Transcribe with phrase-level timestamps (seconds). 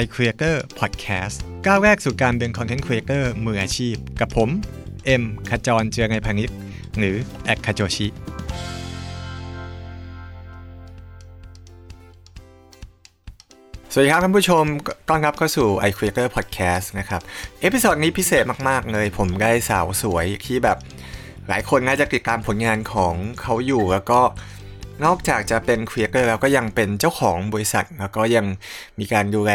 [0.00, 4.48] iCreator Podcast ก้าวแรกสู่การเป็น Content Creator มืออาชีพ กับผม
[5.06, 6.50] เอ็มขจรเจียรนัยพานิช
[6.98, 8.06] หรือแอด Khajochi
[13.92, 14.64] สวัสดีครับท่านผู้ชม
[15.08, 17.20] ต้อนรับเข้าสู่ iCreator Podcast นะครับ
[17.60, 20.78] episode นี้พิเศษมาก ๆ เลย ผมได้สาวสวยที่แบบ
[21.48, 24.20] หลายคนน่าจะติดตามผลงานของเขาอยู่แล้วก็
[25.04, 28.46] นอกจากจะเป็น creator แล้วก็ยังเป็นเจ้าของบริษัท แล้วก็ยัง
[28.98, 29.52] มีการดูแล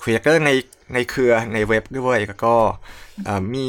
[0.00, 0.50] creator ใน
[0.94, 2.54] ในเครือในเว็บด้วยแล้วก็
[3.54, 3.68] มี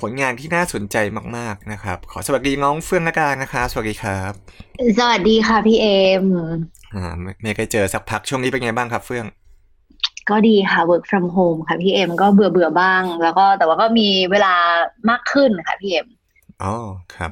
[0.00, 0.96] ผลงานที่น่าสนใจ
[1.36, 4.32] มาก ๆนะครับ ขอสวัสดีน้องเฟื่องนาการนะคะ สวัสดีครับ
[4.98, 5.86] สวัสดีค่ะพี่เอ็
[6.22, 6.24] ม
[6.94, 7.04] อ่า
[7.42, 9.26] ไม่เคยเจอสักพักช่วงนี้เป็นไงบ้างครับเฟื่อง
[10.30, 14.54] ก็ดีค่ะ work from home ค่ะพี่เอ็มก็เบื่อเบื่อบ้าง แล้วก็แต่ว่าก็มีเวลา
[15.10, 16.06] มากขึ้นค่ะพี่เอ็ม
[16.62, 16.74] อ๋อ
[17.16, 17.30] ครับ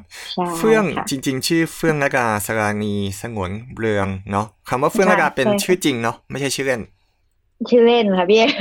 [0.59, 6.81] เฟื่องจริง ๆ ชื่อเฟื่องนากาสรานีสงวนเรืองเนาะคำว่าเฟื่องนากาเป็นชื่อจริงเนาะไม่ใช่ชื่อเล่น
[7.71, 8.53] ชื่อเล่นค่ะพี่เอ็ม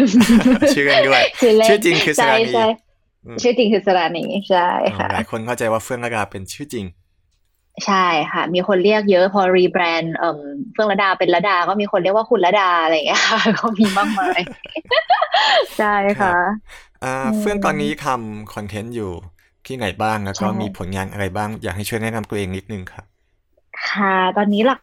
[0.74, 1.24] ชื่อเล่นด้วย
[1.68, 2.54] ชื่อจริงคือสรานี
[3.42, 6.86] ชื่อจริงคือสรานีใช่ค่ะหลายคนเข้าใจว่าเฟื่องนากาเป็นชื่อจริง
[7.86, 10.16] ใช่ค่ะ มีคนเรียกเยอะพอรีแบรนด์
[10.74, 14.40] เฟื่องระดาเป็นระดา ก็มีคนเรียกว่าคุณระดาอะไรอย่างเงี้ยค่ะก็มีมากมาย
[15.78, 16.36] ใช่ค่ะ
[17.40, 19.12] เฟื่องตอนนี้ทำคอนเทนต์อยู่
[19.68, 23.06] ที่ไหนบ้างแล้วก็มีผลงานอะไรบ้าง อยากให้ช่วยแนะนำตัวเองนิดนึงครับ
[23.90, 24.82] ค่ะ ตอนนี้หลัก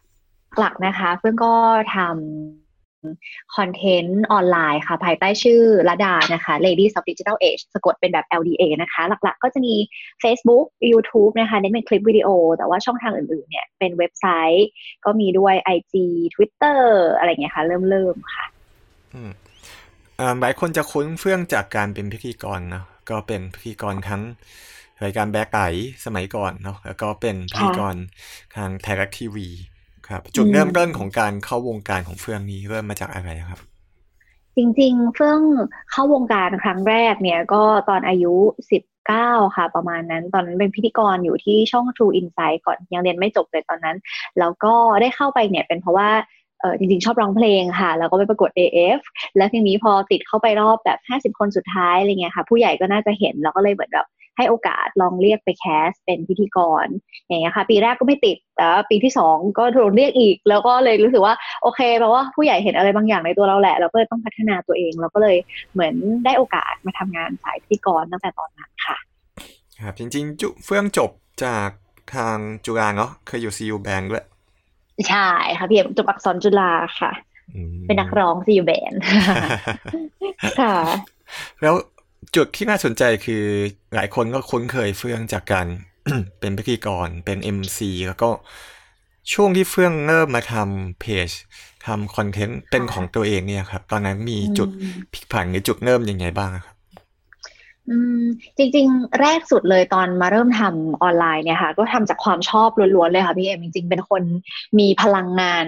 [0.59, 1.53] หลักนะคะ เพื่อนก็
[1.95, 9.75] ทำคอนเทนต์ออนไลน์ค่ะ ภายใต้ชื่อระดานะคะ Ladies of Digital Age สะกดเป็นแบบ LDA นะคะ หลักๆ ก็จะมี
[10.23, 14.25] Facebook YouTube นะคะเน้นเป็นคลิปวิดีโอ แต่ว่าช่องทางอื่นๆ เนี่ยเป็นเว็บไซ
[14.55, 14.67] ต์
[15.05, 15.93] ก็มีด้วย IG
[16.35, 16.79] Twitter
[17.17, 18.45] อะไรเงี้ยค่ะ เริ่มๆค่ะ
[19.13, 19.31] อืม
[20.41, 24.21] หลายคนจะคุ้นเฟื่องจากการเป็นพิธีกรนะก็เป็นพิธีกรทั้ง
[25.03, 25.67] รายการแบกไก่
[26.05, 27.95] สมัยก่อนเนาะแล้วก็เป็นพิธีกร
[28.55, 29.47] ทางไทยรัฐทีวี
[30.07, 33.59] ครับ จุดเริ่มต้นของการเข้าวงการของเฟื่องนี้เริ่มมาจากอะไรครับ
[34.55, 35.41] จริงๆ เฟื่อง
[35.91, 38.33] เข้าวงการครั้งแรกเนี่ยก็ตอนอายุ
[38.71, 43.97] สิบเก้าค่ะ ประมาณนั้นตอนนั้นเป็นพิธีกรอยู่ที่ช่อง True Insight ก่อนยังเรียนไม่จบเลยตอนนั้น
[44.39, 46.09] แล้วก็ได้เข้าไปเนี่ยเป็นเพราะว่า
[46.59, 48.99] เออจริงๆ ชอบร้องเพลงค่ะ แล้วก็ไปประกวด AF
[49.37, 50.99] แล้วทีนี้พอติดเข้าไปรอบแบบ
[51.31, 54.07] 50 คนสุดท้ายอะไรเงี้ยค่ะ ผู้ใหญ่ก็น่าจะเห็นแล้วก็เลยเหมือนแบบ
[54.37, 56.87] ให้โอกาสลองเรียกไปแคสเป็นพิธีกร
[57.27, 65.37] อย่างเงี้ยค่ะ ปีแรกก็ไม่ติดแต่ปีที่สองก็โดนเรียกอีก แล้วก็เลยรู้สึกว่าโอเคแปลว่าผู้ใหญ่เห็นอะไรบางอย่างในตัวเราแหละเราก็เลยต้องพัฒนาตัวเอง เราก็เลย
[65.73, 65.93] เหมือน
[66.25, 68.97] ได้โอกาสมาทำงานสายพิธีกรตั้งแต่ตอนนั้นค่ะ
[69.81, 71.11] ครับจริงๆจุเฟื่องจบ
[71.43, 71.69] จาก
[72.15, 74.25] ทางจุฬาเนาะเคยอยู่ซีอูแบงด้วย
[75.09, 77.11] ใช่ค่ะพี่เอ็มจบอักษรจุฬาค่ะ
[77.85, 78.93] เป็นนักร้องซีแบน
[80.61, 80.75] ค่ะ
[81.61, 81.75] แล้ว
[82.35, 83.43] จุดที่น่าสนใจคือ
[83.95, 85.67] หลายคนก็คุ้นเคยเฟื่องจากการ
[86.39, 88.29] เป็นพิธีกรเป็น MC แล้วก็
[89.33, 91.29] ช่วงที่เฟื่องเริ่มมาทำเพจ
[91.85, 94.69] ทำคอนเทนต์เป็นของตัวเองเนี่ยครับ ตอนนั้นมีจุด
[95.13, 96.75] พลิกผันหรือจุดเริ่มยังไงบ้างครับ
[97.89, 98.21] อืม
[98.57, 104.23] จริง ๆ แรกสุดเลยตอนมาเริ่มทำออนไลน์เนี่ยค่ะ ก็ทำจากความชอบล้วนๆเลยค่ะพี่เอ็มจริง ๆ เป็นคน
[104.79, 105.65] มีพลังงาน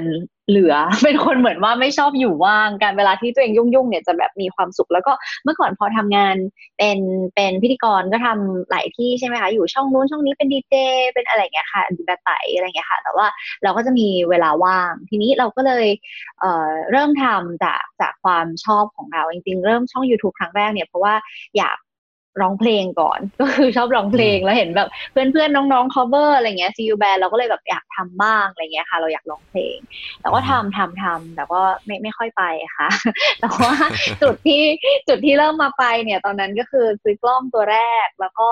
[0.49, 5.13] เหลือเป็นคนเหมือนว่าไม่ชอบอยู่ว่างการเวลาที่ตัวเองยุ่งๆเนี่ยจะแบบมีความสุข แล้วก็
[5.43, 6.35] เมื่อก่อนพอทำงาน
[6.77, 6.99] เป็น
[7.35, 10.73] เป็นพิธีกรก็ทำหลายที่ใช่ไหมคะอยู่ช่องนู้นช่องนี้เป็นดีเจ
[11.13, 13.27] เป็นอะไรเงี้ยค่ะดูแบบไตอะไรเงี้ยค่ะ แต่ว่า
[13.63, 15.87] เราก็จะมีเวลาว่าง ทีนี้เราก็เลย
[16.39, 21.13] เอ่อเริ่มทำจากจากความชอบของเราจริงๆ เริ่มช่อง YouTube ครั้งแรกเนี่ยเพราะว่า
[21.57, 21.77] อยาก
[22.41, 29.77] ร้องเพลงก่อน ก็คือชอบร้องเพลงแล้วเห็นแบบ เพื่อนๆน้องๆ cover อะไรเงี้ยซีอูแบนเราก็เลยแบบอยากทำบ้างอะไรเงี้ยค่ะ เราอยากร้องเพลง
[30.21, 32.43] แต่ก็ทำทำทำแต่ก็ไม่ไม่ค่อยไป
[32.77, 32.87] ค่ะ
[33.41, 33.73] แต่ว่า
[34.21, 34.61] จุดที่
[35.07, 38.49] จุดที่เริ่มมาไปเนี่ย ตอนนั้นก็คือซื้อกล้องตัวแรกแล้วก็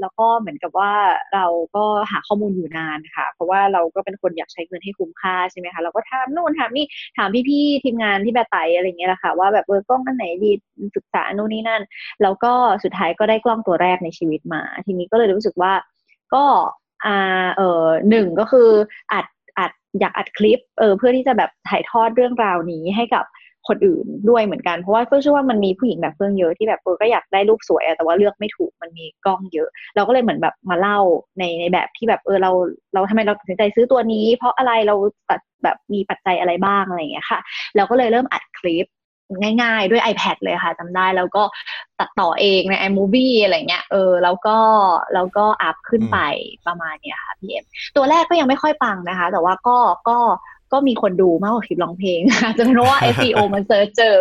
[0.00, 0.92] แล้วก็เหมือนกับว่า
[1.34, 1.46] เรา
[1.76, 6.86] ก็หาข้อมูลอยู่นานค่ะ เพราะว่าเราก็เป็นคนอยากใช้เงินให้คุ้มค่าใช่ไหมคะเราก็ถามนู่นถามนี่
[7.16, 10.52] ถามพี่ๆทีมงานที่แบบไตอะไรเงี้ยแหละค่ะว่าแบบเออกล้องอันไหนดี
[10.96, 11.82] ศึกษานู่นนี่นั่น
[12.22, 12.52] แล้วก็
[12.84, 15.72] สุดท้ายก็ได้กล้องตัวแรกในชีวิตมา ทีนี้ก็เลยรู้สึกว่า
[16.34, 16.44] ก็
[17.04, 18.68] อ่าเออหนึ่งก็คือ
[19.12, 19.26] อัด
[19.58, 23.24] อัดอยากอัดคลิปเออเพื่อที่จะแบบถ่ายทอดเรื่องราวนี้ให้กับ
[23.68, 30.98] คนอื่นด้วยเหมือนกัน เพราะว่าเฟื่องเชื่อว่ามันมีผู้หญิงแบบเฟื่องเยอะที่แบบเออก็อยากได้รูปสวยแต่ว่าเลือกไม่ถูกมันมีกล้องเยอะ เราก็เลยเหมือนแบบมาเล่า
[31.38, 32.50] ในในแบบที่แบบเออเรา
[32.94, 34.94] เราทำไมเราตัดสินใจซื้อตัวนี้ เพราะอะไรเรา
[35.62, 37.40] แบบมีปัจจัยอะไรบ้างอะไรอย่างเงี้ยค่ะ
[37.76, 38.86] เราก็เลยเริ่มอัดคลิป
[39.62, 41.42] ง่ายๆ ด้วย iPad เลยค่ะจำได้แล้วก็
[41.98, 44.58] ตัดต่อเองใน iMovie อะไรเงี้ยเออแล้วก็
[45.14, 46.18] แล้วก็อัพขึ้นไป
[46.66, 47.64] ประมาณเนี้ยค่ะพี่เอ็ม
[47.96, 49.78] ตัวแรกก็ยังไม่ค่อยปังนะคะ แต่ว่าก็
[50.08, 50.18] ก็
[50.72, 52.20] ก็มีคนดูมากกว่าคลิปร้องเพลง
[52.58, 54.16] จะเป็นเพราะว่า SEO มัน search เจอ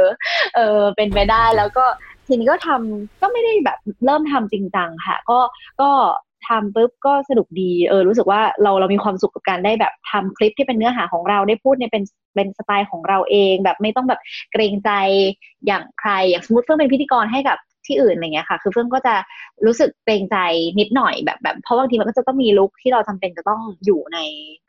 [0.56, 1.86] เออเป็นไปได้แล้วก็
[2.28, 5.40] ทีนี้ก็ทำก็ไม่ได้แบบเริ่มทำจริงจังค่ะ ก็
[5.82, 5.90] ก็
[6.48, 12.04] ทำปุ๊บก็สนุกดีเออรู้สึกว่าเราเรามีความสุขกับการได้แบบทำคลิปที่เป็นเนื้อหาของเราได้พูดในเป็น
[12.36, 14.22] เป็นสไตล์ของเราเอง แบบไม่ต้องแบบ
[14.52, 14.92] เกรงใจ
[15.68, 17.58] อย่างใครอย่างสมมติเพื่องเป็นพิธีกรให้กับ
[17.88, 19.16] ที่อื่นอะไรเงี้ยค่ะ คือเฟื่องก็จะ
[19.66, 20.38] รู้สึกเกรงใจ
[20.80, 24.18] นิดหน่อยแบบแบบเพราะบางทีมันก็จะต้องมีลุคที่เราจำเป็นจะต้องอยู่ใน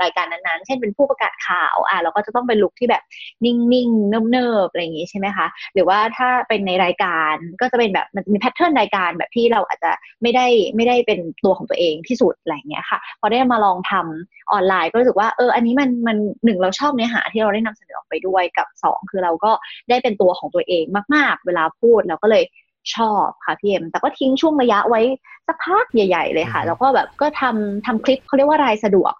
[0.03, 3.03] รายการนั้นๆ เช่นเป็นผู้ประกาศข่าวอะเราก็จะต้องเป็นลุคที่แบบ
[3.45, 9.91] นิ่งๆเนิบๆอะไรอย่างงี้ใช่ไหมคะหรือว่าถ้าเป็นในรายการก็จะเป็นแบบมันมี pattern รายการแบบที่เราอาจจะ
[10.23, 10.47] ไม่ได้
[10.77, 19.53] ไม่ได้เป็นตัวของตัวเองที่สุดอะไรเงี้ยค่ะ พอได้มาลองทำออนไลน์ก็รู้สึกว่าเอออันนี้มันมันหนึ่งเราชอบเนื้อหาที่เราได้นำเสนอออกไปด้วยกับสองคือเราก็
[19.91, 20.85] ได้เป็นตัวของตัวเอง
[21.15, 22.45] มาก ๆ เวลาพูดเราก็เลย
[22.95, 25.01] ชอบค่ะพี่เอ็มแต่ก็ทิ้งช่วงระยะไว้
[25.47, 29.13] สักพักใหญ่ ๆ เลยค่ะ แล้วก็แบบก็ทำทำคลิปเขาเรียกว่ารายสะดวก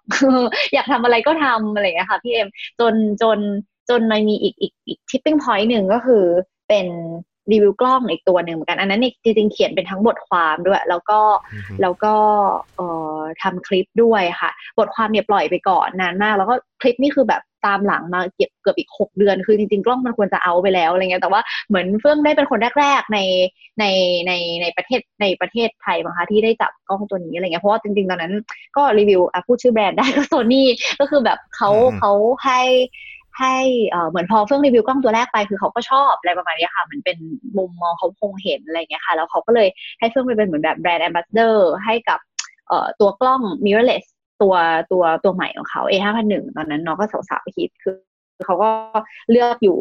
[0.73, 2.47] อยากทำอะไรก็ทำอะไรอย่างเงี้ยค่ะพี่เอ็ม
[2.79, 3.39] จนจน
[3.89, 6.23] จนมันมีอีกอีกอีกทิปปิ้งพอยต์หนึ่งก็คือ
[6.67, 6.87] เป็น
[7.51, 11.19] รีวิวกล้องอีกตัวหนึ่งเหมือนกัน อันนั้นจริงๆเขียนเป็นทั้งบทความด้วย แล้วก็
[11.81, 12.15] แล้วก็
[12.75, 12.87] เอ่
[13.17, 23.19] อทำคลิปด้วยค่ะ บทความเนี่ยปล่อยไปก่อนนานมาก แล้วก็คลิปนี่คือแบบ ตามหลังมาเก็บเกือบอีกหกเดือน คือจริงๆ กล้องมันควรจะเอาไปแล้วอะไรเงี้ยแต่ว่าเหมือนเฟื่องได้เป็นคนแรกๆใน
[23.79, 23.85] ใน
[24.27, 28.33] ในในประเทศในประเทศไทยมั้งคะที่ได้จับกล้องตัวนี้อะไรเงี้ยเพราะว่าจริงๆ ตอนนั้น
[28.77, 30.67] ก็รีวิวอะพูดชื่อแบรนด์ได้ก็โซนี่
[30.99, 31.69] ก็คือแบบเขา
[31.99, 32.11] เขา
[32.43, 32.61] ให้
[33.39, 33.57] ให้
[34.09, 37.17] เหมือนพอเฟื่องรีวิวกล้องตัวแรกไปคือเขาก็ชอบอะไรประมาณนี้ค่ะมันเป็น
[37.57, 39.67] มุมมองเขาคงเห็นอะไรเงี้ยค่ะแล้วเขาก็เลย
[39.99, 42.19] ให้เฟื่องไปเป็นเหมือนแบบแบรนด์แอมบาสเดอร์ให้กับ
[42.99, 44.05] ตัวกล้อง mirrorless
[44.41, 44.53] ตัว
[44.91, 47.95] ตัวตัวใหม่ของเขา A ห้าพันหนึ่งตอนนั้นน้องก็สาวๆฮิตคือ
[48.45, 48.69] เขาก็
[49.31, 49.77] เลือกอยู่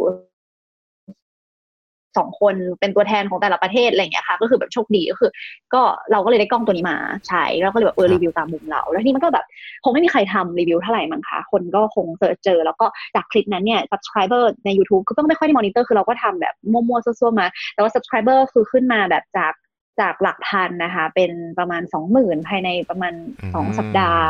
[2.19, 5.31] สองคนเป็นตัวแทนของแต่ละประเทศอะไรเงี้ยค่ะ ก็คือแบบโชคดีก็คือ
[5.75, 5.83] ก็
[6.13, 6.97] เราก็เลยได้กล้องตัวนี้มา
[7.29, 9.47] ใช้แล้วก็เลยแบบเออรีวิวตามมุมเรา แล้วนี่มันก็แบบ
[9.85, 19.53] คงไม่มีใครทำรีวิวเท่าไหร่มั้งคะคนก็คง search เจอ แล้วก็จากคลิปนั้นเนี่ย subscriber ใน YouTube ก็ต้องไม่ค่อยได้มอนิเตอร์คือเราก็ทำแบบมั่วๆซั่วๆมา แต่ว่า subscriber คือขึ้นมาแบบจาก
[20.01, 23.15] จากหลักพันนะคะ เป็นประมาณสองหมื่นภายในประมาณ
[23.55, 24.29] สองสัปดาห์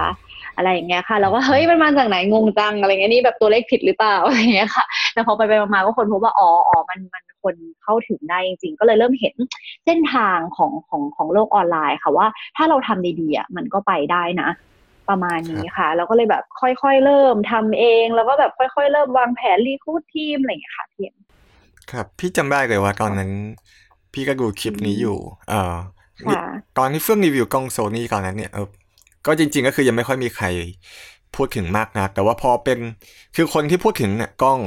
[0.56, 9.34] อะไรอย่างเงี้ยค่ะแล้วก็เฮ้ยมันมาจากไหนงงจังอะไรเงี้ยนี่แบบตัวเลขผิดหรือเปล่าอะไรเงี้ยค่ะแต่พอไปไปมาก็คนพบว่าอ๋ออ๋อมันมันคนเข้าถึงได้จริงๆ ก็เลยเริ่มเห็น
[9.84, 12.26] เส้นทางของของของโลกออนไลน์ค่ะว่า
[12.56, 14.48] ถ้าเราทำดีๆอะมันก็ไปได้นะ
[15.08, 21.06] ประมาณนี้ค่ะแล้วก็เลยแบบค่อยๆ เริ่มทำเอง แล้วก็แบบค่อย ๆ เริ่มวางแผนรีคูดทีมอะไรอย่างเงี้ยค่ะพี่
[21.90, 23.30] ครับ พี่จำได้เลยว่าตอนนั้น
[24.16, 25.18] พี่ก็ดูคลิปนี้อยู่
[25.50, 25.74] เออ
[26.78, 28.66] ตอนที่เฟื่องรีวิวกล้องโซนี่ตอนนั้นเนี่ยเออ
[29.26, 30.46] ก็จริง ๆ ก็คือยังไม่ค่อยมีใคร
[31.36, 32.78] พูดถึงมากนะแต่ว่าพอเป็น
[33.36, 34.58] คือคนที่พูดถึงเนี่ยกล้อง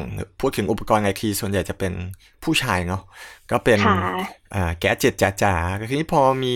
[0.42, 1.94] พูดถึงอุปกรณ์ไอทีส่วนใหญ่จะเป็น
[2.44, 3.02] ผู้ชายเนาะ
[3.52, 3.80] ก็เป็น
[4.80, 5.14] แกเจ็ด
[5.44, 6.54] จ๋าๆก็คือพอมี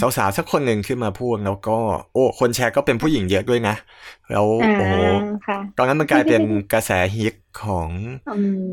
[0.00, 1.78] สาวๆสักคนหนึ่งขึ้นมาพูดแล้วก็
[2.12, 3.74] โอ้คนแชร์ก็เป็นผู้หญิงเยอะด้วยนะ
[4.30, 4.46] แล้ว
[4.78, 4.88] โอ้
[5.78, 6.42] ตอนนั้นมันกลายเป็น
[6.72, 7.88] กระแสฮิตของ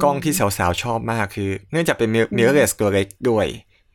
[0.04, 3.48] กล้องที่สาวๆชอบมากคือ เนื่องจากเป็นมิเรอร์เลสตัวเล็กด้วย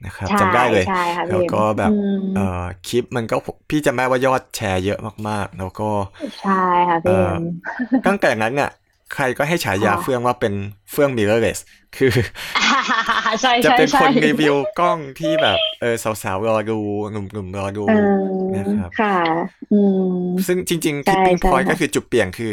[0.05, 0.85] นะครับจำได้เลย
[1.31, 1.93] แล้วก็แบบ
[2.37, 3.37] เอ่อคลิปมันก็
[3.71, 4.99] พี่จำได้ว่ายอดแชร์เยอะ
[5.29, 5.91] มากๆ แล้วก็
[6.43, 7.19] ใช่ค่ะพี่
[8.07, 8.71] ตั้งแต่นั้นเนี่ย
[9.15, 10.55] ใครก็ให้ฉายาเฟื่องว่าเป็น
[10.91, 11.61] เฟื่องมิเรอร์เลส
[11.97, 12.13] คือ
[13.65, 16.79] จะเป็นคนรีวิวกล้องที่แบบเออสาวๆรอดู
[17.13, 17.83] หนุ่มๆรอดู
[18.55, 19.17] นะครับค่ะ
[20.47, 22.51] ซึ่งจริงๆคลิปปิ้งพอยก็คือจุดเปลี่ยนคือ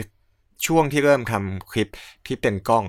[0.66, 1.88] ช่วงที่เริ่มทำคลิป
[2.28, 2.86] ที่เป็นกล้อง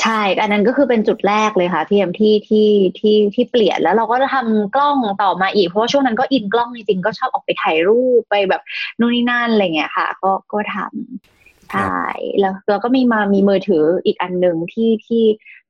[0.00, 2.68] ใช่อันนั้นก็คือเป็นจุดแรกเลยค่ะที่เอ็มที่ที่
[2.98, 8.62] ที่ที่เปลี่ยนแล้วเราก็จะทำกล้องต่อมาอีก เพราะว่าช่วงนั้นก็อินกล้องจริงๆก็ชอบออกไปถ่ายรูปไปแบบ
[8.98, 12.02] นู่นนี่นั่นอะไรเงี้ยค่ะ ก็ก็ทำใช่
[12.40, 15.22] แล้วแล้วก็มีมามีมือถืออีกอันหนึ่งที่ที่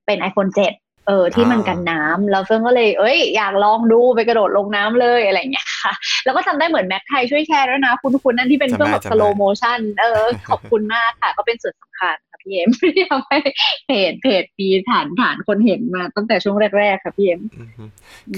[0.05, 5.93] เป็น iPhone 7เออที่มันกันน้ำแล้วเฟื่องก็เลย เอ้ยอยากลองดูไปกระโดดลงน้ำเลยอะไรเงี้ยค่ะ
[6.23, 13.39] แล้วก็จำได้เหมือน MacThai ช่วยแชร์ด้วยนะ คุณคุณนั่นที่เป็นเครื่องแบบ slow motion เออขอบคุณมากค่ะ ก็เป็นส่วนสำคัญค่ะ พี่เอ็มที่ทำให้
[13.87, 17.41] เพจเพจมีฐานฐานคนเห็นมาตั้งแต่ช่วงแรกๆค่ะพี่เอ็ม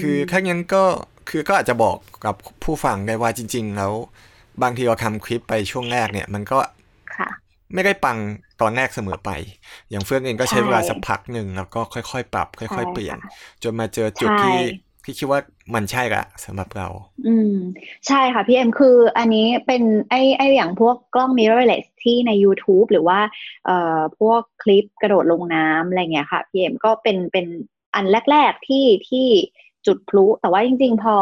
[0.00, 0.82] คือถ้างั้นก็
[1.28, 2.34] คือก็อาจจะบอกกับ
[2.64, 3.92] ผู้ฟังได้ว่าจริง ๆ แล้ว
[4.62, 6.58] บางทีเราทำคลิปไปช่วงแรกเนี่ย มันก็
[7.16, 7.28] ค่ะ
[7.74, 8.18] ไม่ได้ปัง
[8.60, 9.30] ตอนแรกเสมอไป
[9.90, 13.16] อย่างเฟื่องเองก็ใช้เวลาสักพักหนึ่งแล้วก็ค่อยๆ ปรับ ค่อย ๆ เปลี่ยน
[13.62, 14.58] จนมาเจอจุดที่
[15.04, 15.40] ที่คิดว่า
[15.74, 16.88] มันใช่ละสำหรับเรา
[17.26, 17.56] อืม
[18.06, 23.20] ใช่ค่ะพี่เอ็มคืออันนี้เป็นไอไออย่างพวกกล้อง mirrorless ที่ใน YouTube หรือว่า
[23.66, 27.46] เอ่อพวกคลิปกระโดดลงน้ำอะไรเงี้ยค่ะพี่เอ็มก็เป็นเป็น
[27.94, 29.28] อันแรก ๆที่ที่
[29.86, 31.16] จุดพลุ แต่ว่าจริง ๆ พอ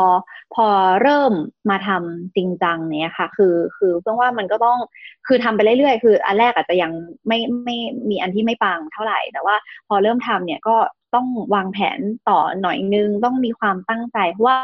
[0.55, 0.67] พอ
[1.03, 1.33] เริ่ม
[1.71, 4.79] มาทำจริงจังเนี้ยค่ะ คือคือเพื่อว่ามันก็ต้อง
[5.27, 6.93] คือทำไปเรื่อยๆ คือ อันแรกอาจจะยัง
[7.27, 7.77] ไม่ไม่
[8.11, 9.57] มีอันที่ไม่ปังเท่าไหร่ แต่ว่า
[9.89, 10.77] พอเริ่มทำเนี่ยก็
[11.15, 14.59] ต้องวางแผนต่อหน่อยนึงต้องมีความตั้งใจเพราะว่า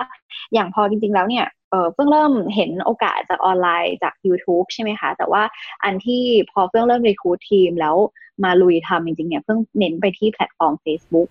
[0.53, 5.43] อย่างพอจริง ๆ แล้วเนี่ยเออเพิ่งเริ่มเห็นโอกาสจากออนไลน์จาก YouTube ใช่ไหมคะ แต่ว่า
[5.85, 7.97] อันที่พอเพิ่งเริ่มรีคูดทีมแล้ว
[8.45, 11.29] มาลุยทำจริงๆเนี่ยเฟื่องเน้นไปที่แพลตฟอร์ม Facebook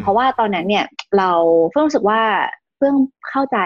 [0.00, 0.84] เพราะว่าตอนนั้นเนี่ย
[1.18, 1.30] เรา
[1.70, 2.22] เฟื่องรู้สึกว่า
[2.78, 2.94] เพิ่ง
[3.28, 3.58] เข้าใจ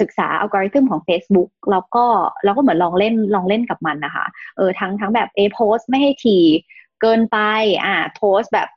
[0.00, 2.04] ศึกษาอัลกอริทึมของ Facebook แล้วก็
[2.44, 6.38] เราก็เหมือนลองเล่นลองเล่นกับมันนะคะเออทั้งทั้งแบบเอโพสต์ไม่ให้ที
[7.00, 7.38] เกินไป
[7.84, 8.68] อ่าโพสต์แบบ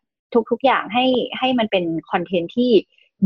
[0.52, 1.06] ทุก ๆ อย่างให้
[1.40, 2.72] ให้มันเป็นคอนเทนต์ที่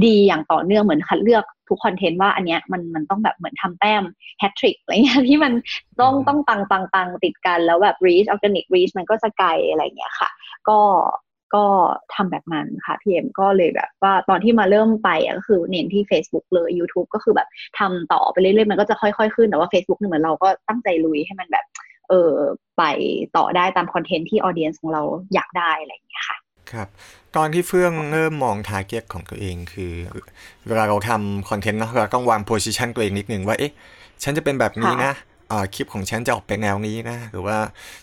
[0.05, 4.03] ดีอย่างต่อเนื่องเหมือนคัดเลือกทุกคอนเทนต์ว่าอันเนี้ยมันมันต้องแบบเหมือนทำแต้ม
[4.39, 5.53] แฮตทริกอะไรเงี้ยที่มัน
[6.01, 10.29] ต้องต้องปังปังปังติดกันแล้วแบบ reach organic reach มันก็จะไกลอะไรเงี้ยค่ะ
[10.69, 10.79] ก็
[11.55, 11.65] ก็
[12.13, 17.47] ทำแบบนั้นค่ะพี่เอ็มก็เลยแบบว่าตอนที่มาเริ่มไปก็คือเน้นที่ Facebook เลย YouTube ก็คือแบบ
[17.79, 21.65] ทำต่อไปเรื่อยๆ มันก็จะค่อยๆ ขึ้นแต่ว่า Facebook เนี่ยเหมือนเราก็ตั้งใจลุยให้มันแบบ
[22.09, 22.33] เออ
[22.77, 22.83] ไป
[23.37, 25.01] ต่อได้ตามคอนเทนต์ที่ audience ของเรา
[25.33, 26.37] อยากได้อะไรอย่างเงี้ยค่ะ
[26.73, 26.87] ครับ
[27.35, 29.93] ตอนที่เฟื่องเริ่มมอง target ของตัวเองคือ
[30.67, 33.71] เวลาเราทำคอนเทนต์เนาะเราต้องวาง position ตัวเองนิดนึงว่า เอ๊ะ
[34.23, 35.13] ฉันจะเป็นแบบนี้นะ
[35.51, 37.57] อ่าคลิปของฉันจะออกเป็นแนวนี้นะ หรือว่า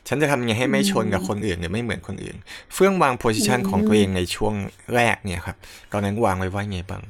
[0.09, 2.37] ฉันจะทำยังไงให้ไม่ชนกับคนอื่นหรือไม่เหมือนคนอื่น
[2.75, 4.55] เฟื่องวางโพสิชันของตัวเองในช่วง
[4.95, 5.57] แรกเนี่ยครับ
[5.93, 7.03] ตอนนั้นวางไว้ว่าไงบ้าง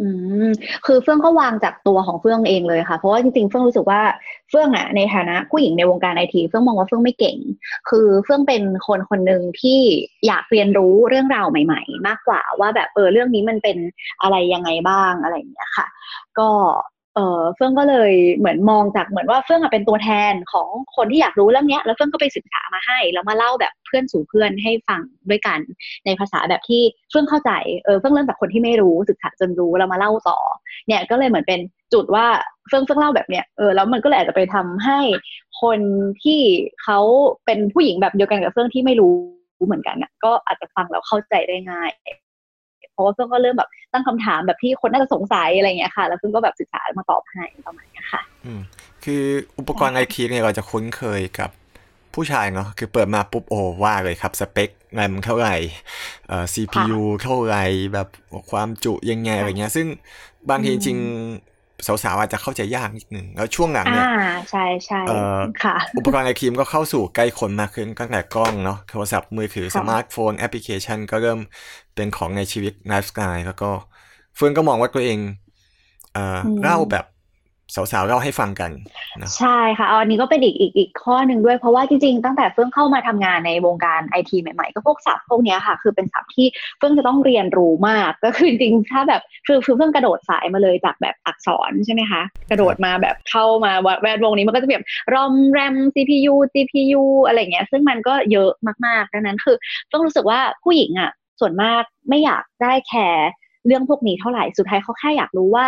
[0.00, 0.06] อื
[0.46, 0.48] ม
[0.86, 4.00] คือเฟื่องก็วางจากตัวของเฟื่องเองเลยค่ะ เพราะว่าจริงๆ เฟื่องรู้สึกว่า
[4.50, 7.36] เฟื่องอะในฐานะผู้หญิงในวงการไอทีเฟื่องมองว่าเฟื่องไม่เก่ง
[7.88, 9.80] คือเฟื่องเป็นคนคนหนึ่งที่
[10.26, 13.76] อยากเรียนรู้เรื่องราวใหม่ ๆ มากกว่าว่าแบบเออเรื่องนี้มันเป็น
[14.22, 15.86] อะไรยังไงบ้างอะไรอย่างเงี้ยค่ะ
[16.38, 16.48] ก็
[17.18, 25.58] เออเฟื่องก็เลยเหมือนมองจากเหมือนว่าเฟื่องเป็นตัวแทนของคนที่อยากรู้เรื่องนี้แล้วเฟื่องก็ไปศึกษามาให้แล้วมาเล่าแบบเพื่อนสู่เพื่อนให้ฟังด้วยกัน
[26.04, 27.50] ในภาษาแบบที่เฟื่องเข้าใจ
[27.84, 30.38] เออเฟื่องเริ่มจากคนที่ไม่รู้ศึกษาจนรู้แล้วมาเล่าต่อ
[30.86, 31.60] เนี่ยก็เลยเหมือนเป็น
[31.92, 32.26] จุดว่า
[32.68, 35.00] เฟื่องเฟื่องเล่าแบบเนี้ยเออแล้วมันก็เลยอาจจะไปทำให้
[35.62, 35.80] คน
[36.22, 36.40] ที่
[36.82, 36.98] เขา
[37.46, 39.14] เป็นผู้หญิงแบบเดียวกันกับเฟื่องที่ไม่รู้
[39.66, 41.90] เหมือนกันอะก็อาจจะฟังแล้วเข้าใจได้ง่าย
[42.98, 48.60] ราะว่าเพื่อนก็เริ่มแบบตั้งคำถามแบบที่คนน่าจะสงสัยอะไรเงี้ยค่ะ แล้วเพื่อนก็แบบศึกษามาตอบให้ประมาณนี้ค่ะอืม
[49.04, 49.24] คือ
[49.58, 51.50] อุปกรณ์ไอทีเนี่ยเราจะคุ้นเคยกับ
[52.14, 55.56] ผู้ชายเนาะคือเปิดมาปุ๊บโอ้ว่าเลยครับ สเปคแรมเท่าไหร่
[56.28, 57.64] เอ่อ CPU เท่าไหร่
[57.94, 58.08] แบบ
[58.50, 59.86] ความจุยังไงอะไรเงี้ย ซึ่ง
[60.50, 60.98] บางทีจริง
[61.86, 65.00] สาวๆอาจจะเข้าใจยากนิดนึงแล้วช่วงหลังเนี่ยอ่าใช่ใช่
[65.62, 71.38] ค่ะ อุปกรณ์ไอทีมันก็เข้าสู่ใกล้คนมากขึ้นตั้งแต่กล้องเนาะโทรศัพท์มือถือสมาร์ทโฟนแอปพลิเคชัน ก็เริ่ม
[71.94, 73.70] เป็นของในชีวิตไลฟ์สไตล์แล้วก็
[74.36, 75.18] เฟื่องก็มองว่าตัวเอง
[76.12, 76.20] เอ่อ
[76.60, 77.04] เล่าแบบ
[77.74, 78.70] สาวๆเล่าให้ฟังกัน
[79.20, 86.46] นะใช่ค่ะอันนี้ก็เป็นอีกอีกอีกข้อหนึ่งด้วยเพราะว่าจริงๆตั้งแต่เฟื่องเข้ามาทำงานในวงการไอทีใหม่ๆ ก็พวกศัพท์พวกนี้ค่ะ คือเป็นศัพท์ที่
[86.78, 93.72] เฟื่องจะต้องเรียนรู้มาก ก็คือจริงๆถ้าแบบคือคือเฟื่องกระโดดสายมาเลยจากแบบอักษรใช่ไหมคะ กระโดดมาแบบเข้ามา
[94.02, 98.50] แวดวงนี้มันก็จะแบบ ROM RAM CPU GPU อะไรเงี้ย ซึ่งมันก็เยอะ
[98.86, 99.56] มากๆดังนั้นคือ
[99.88, 103.28] เฟื่องรู้สึกว่าผู้หญิงอะส่วนมากไม่อยากจะแคร์
[103.66, 105.66] เรื่องพวกนี้เท่าไหร่สุดท้ายเขาแค่อยากรู้ว่า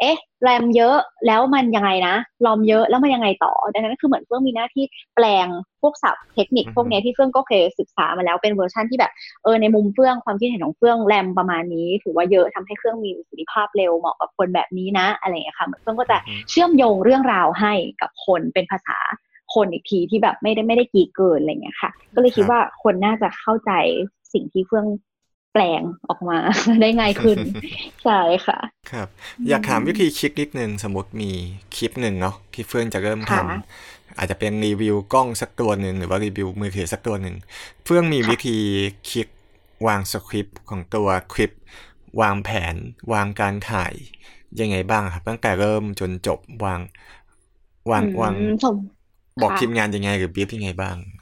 [0.00, 0.96] เอ๊ะแรมเยอะ
[1.26, 2.14] แล้วมันยังไงนะ
[2.46, 4.84] ROM เยอะแล้วมันยังไงต่อ ดังนั้นคือเหมือนเฟื่องมีหน้าที่
[5.16, 5.46] แปลง
[5.82, 16.16] พวกศัพท์เทคนิคพวกนี้ที่เฟื่องก็เคยศึกษามาแล้วเป็นเวอร์ชันที่แบบเออในมุมเฟื่องความคิดเห็นของเฟื่องแรมประมาณนี้ ถือว่าเยอะทำให้เครื่องมีประสิทธิภาพเร็วเหมาะกับคนแบบนี้นะอะไรอย่างเงี้ยค่ะเหมือนเฟื่องก็จะ
[16.50, 18.98] เชื่อมโยงเรื่องราวให้กับคนเป็นภาษา
[19.54, 23.72] คนอีกทีที่แบบไม่ได้ไม่ได้กีเกินอะไรเงี้ยค่ะ ก็เลยคิดว่าคนน่าจะเข้าใจ
[24.32, 24.86] สิ่งที่เฟื่อง
[25.52, 26.38] แปลงออกมา
[26.80, 27.38] ได้ง่ายขึ้น
[28.04, 28.58] ใช่ค่ะ
[28.92, 29.08] ครับ
[29.48, 31.30] อยากถามวิธีคิดนิดนึงสมมติมี
[31.76, 37.36] คลิปหนึ่งเนาะที่เฟื่องจะเริ่มทำอาจจะเป็นรีวิวกล้องสักตัวหนึ่งหรือว่ารีวิวมือถือสักตัวหนึ่ง
[37.84, 38.58] เฟื่องมีวิธี
[39.10, 39.26] คิด
[39.86, 41.50] วางสคริปต์ของตัวคลิป
[42.20, 42.74] วางแผน
[43.12, 43.92] วางการถ่าย
[44.60, 46.80] ยังไงบ้างครับ ตั้งแต่เริ่มจนจบวาง
[47.90, 48.34] วางวาง
[49.40, 50.96] บอกทีมงานยังไงหรือบีบยังไงบ้าง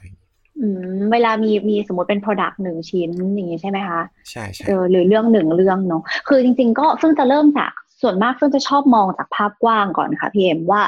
[1.11, 10.81] เวลามีมีสมมติเป็น Product หนึ่งชิ้นอย่างนี้ใช่ไหมคะ ใช่ใช่เออหรือเรื่องหนึ่งเรื่องเนาะคือจริง ๆ ก็เพิ่งจะเริ่มจากส่วนมากเพิ่งจะชอบมองจากภาพกว้างก่อนค่ะพี่เอ็มว่า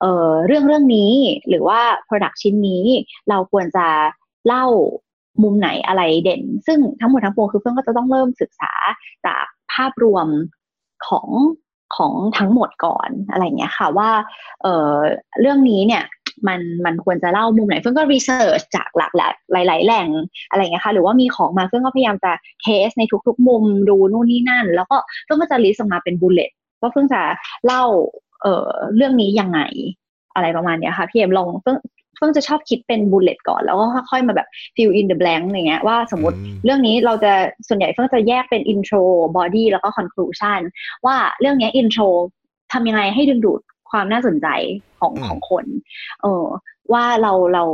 [0.00, 1.12] เออเรื่องเรื่องนี้
[1.48, 2.84] หรือว่า Product ชิ้นนี้
[3.28, 3.86] เราควรจะ
[4.46, 4.64] เล่า
[5.42, 8.72] มุมไหนอะไรเด่น ซึ่งทั้งหมดทั้งปวงคือเฟื่องก็จะต้องเริ่มศึกษา
[9.26, 10.26] จากภาพรวม
[11.08, 11.28] ของ
[11.96, 14.10] ของทั้งหมดก่อนอะไรเงี้ยค่ะว่า
[14.62, 14.92] เออ
[15.40, 16.02] เรื่องนี้เนี่ย
[16.48, 20.08] มันมันควรจะเล่ามุมไหน เฟื่องก็ research จากหลากหลายหลายๆแหล่ง
[20.50, 26.50] อะไรเงี้ยค่ะ หรือว่ามีของมาเฟื่องก็พยายามจะ test ในทุก ๆ มุมดูนู่นนี่นั่น แล้วก็เฟื่องก็จะ list ออกมาเป็น bullet
[26.80, 27.20] ว่าเฟื่องจะ
[27.66, 27.82] เล่า
[28.42, 29.60] เอ่อเรื่องนี้ยังไง
[30.34, 31.78] อะไรประมาณเนี้ยค่ะพี่เอ็มลองเฟื่อง
[32.18, 37.32] เพิ่งจะชอบคิดเป็นบุลเลตก่อนแล้วก็ค่อยๆมาแบบ fill in the blank อะไรเงี้ยว่าสมมติเรื่องนี้เราจะ
[37.68, 39.02] ส่วนใหญ่เพิ่งจะแยกเป็น intro
[39.36, 40.60] body แล้วก็ conclusion
[41.06, 42.08] ว่าเรื่องนี้ intro
[42.72, 44.48] ทำยังไงให้ดึงดูด ความน่าสนใจ
[45.00, 45.64] ของของคน
[46.22, 46.44] เออ
[46.92, 47.64] ว่าเราเรา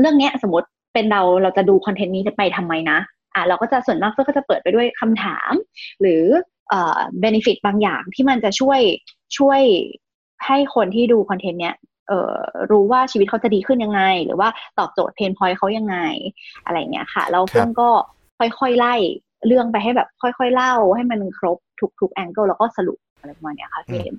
[0.00, 2.98] เรื่องเนี้ยสมมติเป็นเราเราจะดูคอนเทนต์นี้จะไปทำไมนะ
[3.34, 5.52] อะเราก็จะส่วนมากก็จะเปิดไปด้วยคำถาม
[6.00, 6.22] หรือ
[6.68, 8.80] เอ่อเบนฟิตบางอย่างที่มันจะช่วย
[9.38, 9.60] ช่วย
[10.46, 11.76] ให้คนที่ดูคอนเทนต์เนี้ย
[12.08, 12.36] เอ่อ
[12.70, 14.48] รู้ว่าชีวิตเขาจะดีขึ้นยังไง หรือว่า
[14.78, 15.96] ตอบโจทย์ pain point เขายังไง
[16.64, 17.88] อะไรเงี้ยค่ะแล้วเฟื่องก็
[18.38, 18.94] ค่อยๆไล่
[19.46, 21.58] เรื่องไปให้แบบค่อยๆเล่าให้มันครบ
[22.00, 24.16] ทุกๆ angle แล้วก็สรุป อะไรประมาณเนี้ยค่ะพี่เอ็ม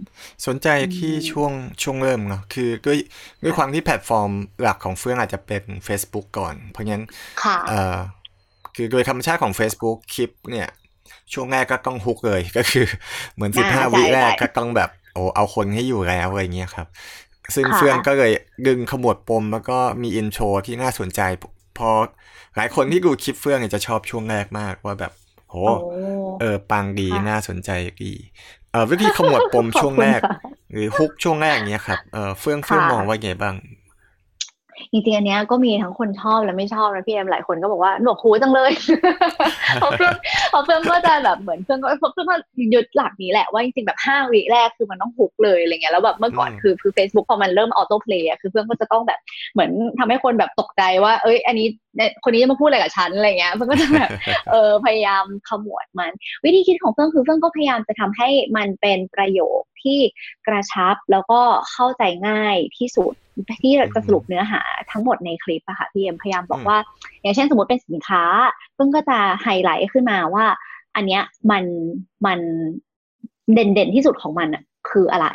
[0.48, 1.52] สนใจที่ช่วง
[1.84, 2.98] ช่วงเริ่มเนาะคือด้วย
[3.44, 4.32] ด้วยความที่แพลตฟอร์ม
[4.62, 7.04] หลักของเฟื่องอาจจะเป็น Facebook ก่อน เพราะงั้น
[7.44, 7.98] ค่ะเอ่อ
[8.76, 10.70] คือโดยธรรมชาติของ Facebook คลิปเนี่ย
[11.34, 12.86] ช่วงแรกก็ต้องฮุกเลยก็คือ
[13.36, 16.88] เหมือนอ่า15วิใช่แรกใช่ก็ต้องแบบโอ้เอาคนให้อยู่แล้วอะไรเงี้ยครับ
[17.56, 18.32] ซึ่งค่ะเฟื่องก็เลย
[18.68, 21.22] ดึงขมวดปมแล้วก็มีอินโทรที่น่าสนใจ
[21.78, 21.90] พอ
[22.56, 25.14] หลายคนที่ดูคลิปเฟื่องเนี่ยจะชอบช่วงแรกมากว่าแบบ
[25.50, 25.74] โหโอ้
[26.40, 27.70] เออปังดีค่ะน่าสนใจ
[28.04, 28.14] ดี
[28.76, 30.40] เออวิธีขมวดปมขอบคุณช่วงแรกค่ะ
[30.72, 33.56] หรือฮุกช่วงแรกเนี้ยครับเออเฟื่องเฟื่องค่ะมองว่าไงบ้าง
[34.92, 38.72] จริงๆอันเนี้ยก็มีทั้งคนชอบและไม่ชอบนะพี่เอ็มหลายคนก็บอกว่าหนวกหูจังเลย
[39.76, 40.16] เพราะเพื่อน
[40.56, 42.36] เพราะเพื่อนก็จะแบบเหมือนเพื่อนก็เพื่อนก็
[42.74, 49.20] ยึดหลักนี้แหละว่าจริงๆแบบห้าวิแรกคือมันต้องฮุกเลยอะไรเงี้ยแล้วแบบเมื่อก่อนอืมคือคือ Facebook พอมันเริ่มออโต้เพลย์คือเพื่อนก็จะต้องแบบ
[49.54, 54.10] เหมือนทำให้คนแบบตกใจว่า เอ้ย อันนี้เนี่ยคนนี้จะมาพูดอะไรกับฉันอะไรเงี้ยเพื่อนก็จะแบบ
[54.52, 56.12] เออพยายามขมวดมัน
[56.44, 60.00] วิธีคิดของเฟื่องคือเฟื่องก็พยายามจะทำให้มันเป็นประโยคที่
[60.48, 63.14] กระชับแล้วก็เข้าใจง่ายที่สุด
[63.64, 66.78] ที่จะสรุปเนื้อหาทั้งหมดในคลิปอะค่ะพี่เอ็มพยายามบอกว่า
[67.22, 68.24] อย่างเช่นสมมติเป็นสินค้า
[68.76, 70.46] เฟื่องก็จะไฮไลท์ขึ้นมาว่า
[70.96, 71.64] อันเนี้ยมัน
[72.26, 72.40] มัน
[73.54, 75.28] เด่นเด่นๆที่สุดของมันอะคืออะไร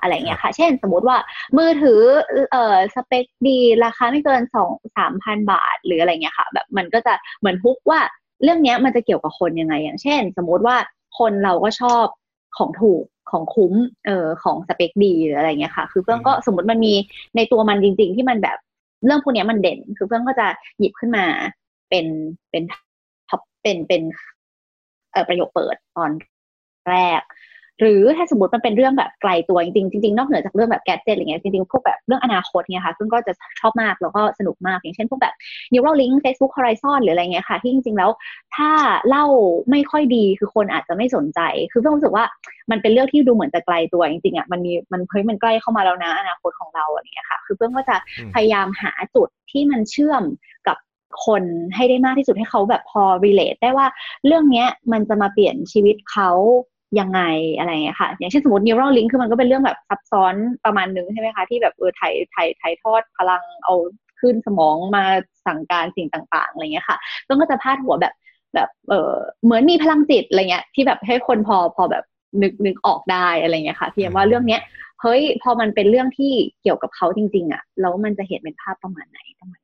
[0.00, 1.16] อะไรเงี้ยค่ะ เช่นสมมติว่า
[1.56, 2.00] มือถือ
[2.52, 8.00] เอ่อสเปคดีราคาไม่เกินสองสามพันบาท หรืออะไรเงี้ยค่ะ แบบมันก็จะเหมือนฮุกว่า
[8.42, 10.76] เรื่องเนี้ยมันจะเกี่ยวกับคนยังไง อย่างเช่น สมมติว่า
[11.18, 12.04] คนเราก็ชอบ
[12.56, 13.72] ของถูกของคุ้ม
[14.06, 16.94] เอ่อของสเปคดีหรืออะไรเงี้ยค่ะ คือเพื่อนก็สมมติมันมี
[17.36, 18.58] ในตัวมันจริง ๆ ที่มันแบบ
[19.04, 20.46] เรื่องพวกเนี้ยมันเด่น คือเพื่อนก็จะ
[20.78, 21.24] หยิบขึ้นมา
[21.88, 22.06] เป็น
[22.50, 22.62] เป็น
[23.28, 24.02] ท็อปเป็นเป็น
[25.12, 26.10] เอ่อประโยคเปิดตอน
[26.90, 27.22] แรก
[27.80, 35.34] หรือถ้าสมมติมันเป็นเรื่องแบบไกลตัวจริงๆจริงๆนอกเหนือจากเรื่องแบบแกดเจิตอะไรเงี้ยจริงๆพวกแบบเรื่องอนาคตเนี่ยค่ะซึ่งก็จะชอบมากแล้วก็สนุกมาก อย่างเช่นพวกแบบ
[35.72, 38.10] Neuralink Facebook Horizon หรืออะไรเงี้ยค่ะ ที่จริงๆแล้ว
[38.56, 38.70] ถ้า
[39.08, 39.24] เล่า
[39.70, 41.40] ไม่ค่อยดีคือคนอาจจะไม่สนใจ
[41.72, 42.24] คือเพื่อนรู้สึกว่า
[42.70, 50.22] มันเป็นเรื่องที่ดูเหมือนจะไกลตัวจริงๆอะมันมีมันเฮ้ยมันใกล้เข้ามาแล้วนะอนาคตของเราอะไรเงี้ยค่ะ คือเพื่อนก็จะอืมพยายามหาจุดที่มันเชื่อม
[50.68, 50.76] กับ
[51.26, 51.42] คน
[51.74, 53.86] ให้ได้มากที่สุดให้เขาแบบพอ relate ได้ว่า
[54.26, 56.30] เรื่องเนี้ยมันจะมาเปลี่ยนชีวิตเขา
[57.00, 57.20] ยังไง
[57.58, 63.74] อะไรเงี้ยค่ะ อย่างเช่นสมมติ neural link คือมันก็เป็นเรื่องแบบซับซ้อนประมาณนึงใช่ไหมคะ ที่แบบเออถ่ายถ่ายถ่ายทอดพลังเอา
[64.20, 65.04] ขึ้นสมองมา
[65.46, 68.14] สั่งการสิ่งต่างๆอะไรเงี้ยค่ะเฟื่องก็จะพาดหัวแบบ
[68.54, 72.04] แบบเออเหมือนมีพลังจิตอะไรเงี้ยที่แบบให้คนพอพอแบบ
[72.42, 74.60] นึกนึกออกได้อะไรเงี้ยค่ะพี่เอ็มว่าเรื่องเนี้ย
[75.02, 79.60] เฮ้ยพอมันเป็นเรื่องที่เกี่ยวกับเขาจริง ๆอะแล้วมันจะเห็นเป็นภาพประมาณไหนประมาณ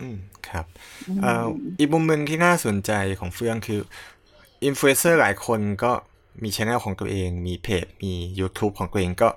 [0.00, 0.16] อ็มอืม
[0.48, 0.64] ครับ
[1.22, 1.46] เอ่อ
[1.78, 3.80] อีกมุมหนึ่งที่น่าสนใจของเฟื่องคือ
[4.64, 5.92] อินฟลูเอนเซอร์หลายคนก็
[6.42, 9.28] มี channel ของตัวเอง มีเพจ มี YouTube ของตัวเองก็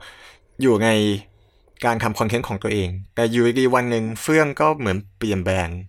[0.61, 0.89] อยู่ใน
[1.85, 5.81] การทำคอนเทนต์ของตัวเอง แต่อยู่ดีๆวันหนึ่งเฟื่องก็เหมือนเปลี่ยนแบรนด์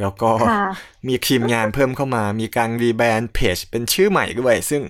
[0.00, 0.62] แล้วก็ค่ะ
[1.08, 4.82] มีทีมงานเพิ่มเข้ามา มีการรีแบรนด์เพจเป็นชื่อใหม่ด้วย ซึ่ง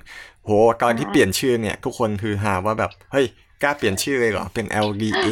[0.44, 0.51] โห
[0.83, 3.27] ตอนที่เปลี่ยนชื่อเนี่ย ทุกคนคือหาว่าแบบ เฮ้ย
[3.62, 5.29] กล้าเปลี่ยนชื่อเลยเหรอ เป็น LDA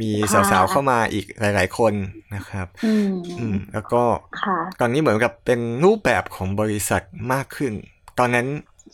[0.00, 1.92] มีสาวๆเข้ามาอีกหลาย ๆ คน
[2.34, 4.02] นะครับ อืมอืมแล้วก็
[4.42, 7.02] ค่ะตอนนี้เหมือนกับเป็นรูปแบบของบริษัท
[7.32, 7.72] มากขึ้น
[8.18, 8.46] ตอนนั้น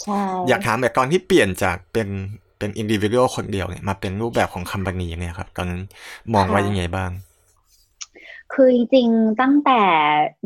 [0.02, 2.08] ใช่อยากถามแบบตอนที่เปลี่ยนจากเป็น
[2.58, 5.82] เป็นอินดิวิ u a l คนเดียวเนี่ยมาเป็นรูปแบบของคัม p a นีเนี่ยครับ ตอนนั้น
[6.34, 7.10] มองไว้ยังไงบ้าง
[8.54, 9.80] คือจริงๆตั้งแต่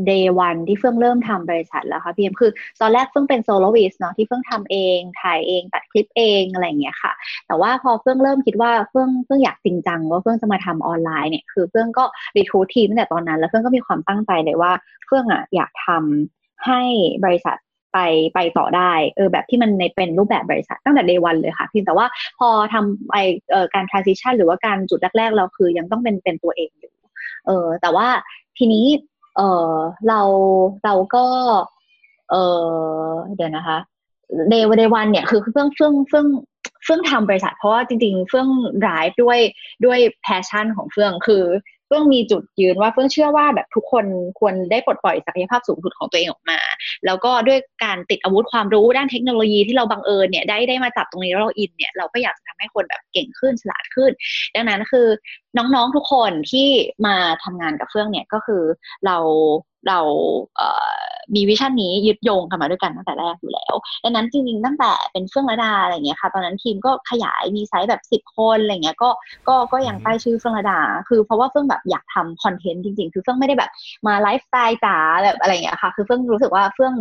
[0.09, 7.13] day one ที่เฟื่องเริ่มทำบริษัทแล้วค่ะพี่เอ็มคือตอนแรกเฟื่องเป็น soloist เนาะที่เฟื่องทำเองถ่ายเองตัดคลิปเองอะไรอย่างเงี้ยค่ะ
[7.47, 12.05] แต่ว่าพอเฟื่องเริ่มคิดว่าเฟื่องเฟื่องอยากจริงจังว่าเฟื่องจะมาทำออนไลน์เนี่ยคือเฟื่องก็
[12.37, 14.73] recruit ทีมตั้งแต่ตอนนั้น แล้วเฟื่องก็มีความตั้งใจเลยว่า
[15.07, 16.83] เฟื่องอะอยากทำให้
[17.25, 17.57] บริษัท
[17.93, 17.99] ไป
[18.35, 22.07] ไปต่อได้เออแบบที่มันในเป็นรูปแบบบริษัทตั้งแต่ day one เลยค่ะ เพียงแต่ว่า
[22.39, 23.15] พอทำไป
[23.51, 26.93] เอ่อการ transition หรือว่าการจุดแรกๆ เราคือยังต้องเป็นเป็นตัวเองอยู่
[27.47, 28.09] เออแต่ว่า
[28.59, 28.87] ทีนี้
[29.37, 29.41] เอ
[29.73, 29.75] อ
[30.09, 30.21] เรา
[30.85, 31.25] เราก็
[32.31, 33.79] เออเดี๋ยวนะคะ
[34.51, 36.27] เดวเดวันเนี่ยคือเฟื่องเฟื่องเฟื่อง
[36.85, 38.49] เฟื่องทำบริษัทเพราะว่าจริง ๆ เฟื่อง
[38.85, 39.39] drive ด้วย
[39.85, 41.45] ด้วย passion ของเฟื่องคือ
[41.87, 44.05] เฟื่องมีจุดยืนว่าเฟื่องเชื่อว่าแบบทุกคน
[44.41, 46.61] ควรได้ปลดปล่อยศักยภาพสูงสุดของตัวเองออกมา
[47.07, 54.11] แล้วก็ด้วยการติดอาวุธความรู้ด้านเทคโนโลยีที่เราบังเอิญเนี่ยได้ได้มาจับตรงนี้แล้วเราอินเนี่ยเราก็อยากจะทำให้คนแบบเก่งขึ้นฉลาดขึ้น
[54.55, 55.07] ดังนั้นคือ
[55.57, 56.69] น้องๆทุกคนที่
[57.07, 58.63] มาทำงานกับเฟื่องเนี่ยก็คือ
[59.07, 59.17] เรา
[59.89, 60.01] เรา
[60.57, 69.11] เมีวิชั่นนี้ยึดโยงกันมาด้วยกันตั้งแต่แรกอยู่แล้วดังนั้นจริงๆตั้งแต่เป็นเฟื่องระดาอะไรเงี้ยค่ะ ตอนนั้นทีมก็ขยายมีไซส์แบบสิบคนอะไรเงี้ยก็
[69.49, 73.71] ก็ก็ยังใต้ชื่อเฟื่องลดา คือเพราะว่าเฟื่องแบบอยากทำคอนเทนต์จริงๆ คือเฟื่องไม่ได้แบบ
[74.07, 76.95] มาไลฟ์สไตล์จ๋าแบบอะไรเงี้ยค่ะ คือเฟื่องรู้สึกว่าเฟื่อง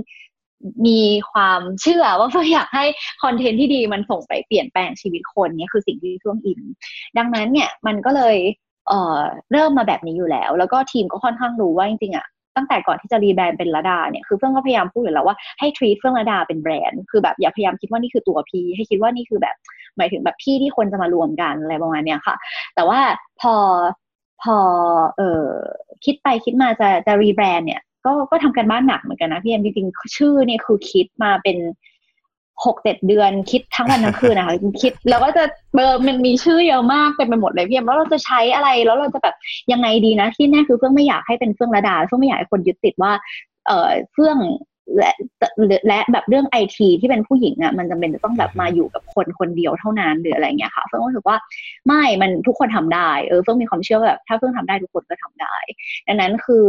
[0.88, 2.86] มีความเชื่อว่าเฟื่องอยากให้
[3.24, 6.60] คอนเทนต์ที่ดีมันส่งไปเปลี่ยนแปลงชีวิตคนเนี่ยคือสิ่งที่เฟื่องอิน
[7.18, 8.38] ดังนั้นเนี่ยมันก็เลย
[8.88, 9.20] เอ่อ
[9.52, 19.56] เริ่มมาแบบนี้อยู่แล้ว แล้วก็ทีมก็ค่อนข้างรู้ว่าจริงๆอะตั้งแต่ก่อนที่จะรีแบรนด์เป็นลดาเนี่ยคือเฟื่องก็พยายามพูดอยู่แล้วว่าให้ treat เฟื่องลดาเป็นแบรนด์คือแบบอย่าพยายามคิดว่านี่คือตัวพีให้คิดว่านี่คือแบบ
[19.98, 22.36] หมายถึงแบบที่ที่คนจะมารวมกันอะไรประมาณเนี้ยค่ะ
[22.76, 23.00] แต่ว่า
[23.42, 23.56] พอ
[24.44, 24.58] พอ
[25.18, 25.46] เออ
[26.06, 31.58] คิดไปคิดมาจะจะรีแบรนด์เนี่ย ก็ก็ทำการบ้านหนักเหมือนกันนะพี่เอ็มจริงๆชื่อเนี่ยคือคิดมาเป็น
[32.66, 39.36] หกเจ็ดเดือนคิดทั้งวันทั้งคืนนะคะคิดแล้วก็จะเบลอมันมีชื่อเยอะมากเต็มไปหมดเลยพี่เอ็มแล้วเราจะใช้อะไรแล้วเราจะแบบ
[39.72, 43.12] ยังไงดีนะ ที่แน่คือเฟื่องไม่อยากให้เป็นเฟื่องลดาเฟื่องไม่อยากให้คนยึดติดว่า
[43.68, 44.38] เออเฟื่อง
[44.98, 45.12] และ
[45.88, 51.38] และแบบเรื่องไอทีที่เป็นผู้หญิงอะมันจำเป็นจะต้องแบบมาอยู่กับคนคนเดียวเท่านั้นหรืออะไรเงี้ยค่ะเฟื่องรู้สึกว่า
[51.88, 55.56] ไม่มันทุกคนทำได้เออเฟื่องมีความเชื่อแบบถ้าเฟื่องทำได้ทุกคนก็ทำได้
[56.08, 56.66] ดังนั้นคือ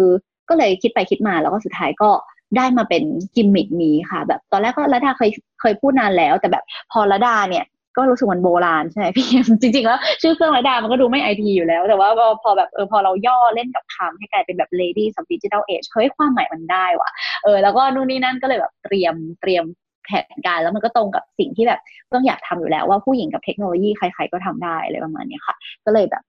[0.52, 2.10] ก็เลยคิดไปคิดมาแล้วก็สุดท้ายก็
[2.56, 3.02] ได้มาเป็น
[3.36, 7.64] กิมมิกนี้ค่ะ แบบตอนแรกก็ระดาเคยเคยพูดนานแล้ว แต่แบบพอระดาเนี่ย
[7.96, 9.28] ก็รู้สึกมันโบราณใช่ไหมพี่
[9.60, 12.08] จริงๆแล้วชื่อเครื่องระดามันก็ดูไม่ไอทีอยู่แล้ว แต่ว่า
[12.42, 17.10] พอแบบเออพอเราย่อเล่นกับคำให้กลายเป็นแบบ lady of digital age เฮ้ยความหมายมันได้ว่ะ
[17.44, 19.64] เออแล้วก็นู่นนี่นั่นก็เลยแบบเตรียมเตรียม
[20.04, 26.22] แผนการแล้วมันก็ตรงกับสิ่งที่แบบเพิ่งอยากทำอยู่แล้วว่าผู้หญิงกับเทคโนโลยีใครๆก็ทำได้อะไรประมาณนี้ค่ะ ก็เลยแบบ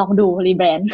[0.00, 0.90] ลองดูรีแบรนด์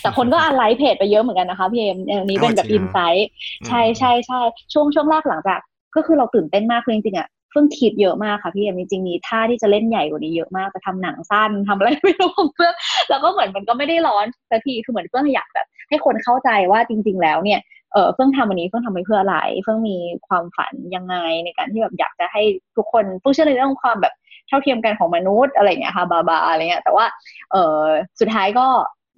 [0.00, 3.28] แต่คนก็อันไลค์เพจไปเยอะเหมือนกันนะคะพี่เอ็มอันนี้เป็นแบบอินไซต์
[3.66, 4.40] ใช่ใช่ใช่
[4.72, 5.60] ช่วงช่วงแรกหลังจาก
[5.96, 12.74] ก็คือเราตื่นเต้นมากคือจริงๆอะเพิ่งคิดเยอะมากค่ะพี่เอ็มจริงๆมีท่าที่จะเล่นใหญ่กว่านี้เยอะมากจะทำหนังสั้นทำอะไรไม่รู้ของเพื่อน
[13.10, 17.60] แล้วก็เหมือนมันก็ไม่ได้ร้อนสักทีคือเหมือนเพื่อนอยากแบบ ให้คนเข้าใจว่าจริง ๆ แล้วเนี่ย
[17.92, 19.96] เออเพิ่งทำวันนี้เพิ่งทำไปเพื่ออะไรเพิ่งมี
[20.28, 22.42] ความฝันยังไงในการที่แบบอยากจะให้
[22.76, 24.14] ทุกคนผู้เชื่อในเรื่องความแบบ
[24.50, 27.06] เท่าเทียมกันของมนุษย์อะไรเงี้ยค่ะบาบาอะไรเงี้ยแต่ว่า
[27.52, 27.82] เออ
[28.20, 28.66] สุดท้ายก็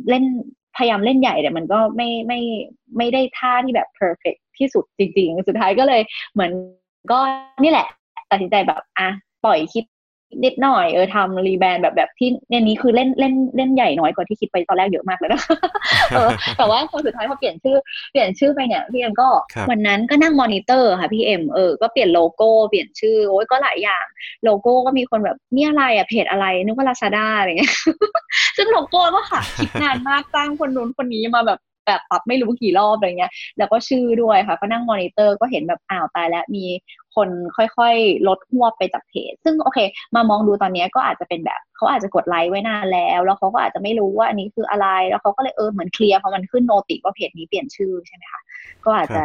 [0.08, 0.24] เล่น
[0.76, 2.40] พยายามเล่นใหญ่แต่มันก็ไม่ไม่
[2.96, 6.00] ไม่ได้ท่าที่แบบ perfect ที่สุดจริง ๆ สุดท้ายก็เลย
[6.32, 6.50] เหมือน
[7.12, 7.18] ก็
[7.62, 7.86] นี่แหละ
[8.30, 9.08] ตัดสินใจแบบอะ
[9.44, 9.84] ปล่อยคลิป
[10.44, 15.42] นิดหน่อยเออทำรีแบรนด์แบบแบบที่เนี่ยนี้คือเล่นเล่นเล่นใหญ่น้อยกว่าที่คิดไปตอนแรกเยอะมากเลยนะ
[16.10, 17.76] เออแต่ว่าพอสุดท้ายพอเปลี่ยนชื่อ
[18.12, 19.28] เปลี่ยนชื่อไปเนี่ยพี่เอ็มก็
[19.70, 24.04] วันนั้นก็นั่งมอนิเตอร์ค่ะพี่เอ็มเออก็เปลี่ยนโลโก้เปลี่ยนชื่อโอ้ยก็หลายอย่าง
[24.44, 27.74] โลโก้ก็มีคนแบบนี่อะไรอะเพจอะไรนึกว่าลาซาด้าอะไรเงี้ย
[28.56, 36.64] ซึ่งโลโก้ก็ค่ะคิดนานมากจ้างคนนู้นคนนี้มาแบบ แบบปรับไม่รู้กี่รอบอะไรเงี้ย แล้วก็ชื่อด้วยค่ะ ก็นั่งมอนิเตอร์ก็เห็นแบบอ้าวตายแล้วมี
[37.16, 39.78] คนค่อยๆ ลดหัวไปจากเพจ ซึ่งโอเค
[40.14, 48.40] มามองดูตอนนี้ก็อาจจะเป็นแบบเขาอาจจะกดไลค์ไว้นานแล้ว แล้วเขาก็อาจจะไม่รู้ว่าอันนี้คืออะไร แล้วเขาก็เลยเออเหมือนเคลียร์พอมันขึ้น noti ว่าเพจนี้เปลี่ยนชื่อใช่ไหมคะ
[48.84, 49.24] ก็อาจจะ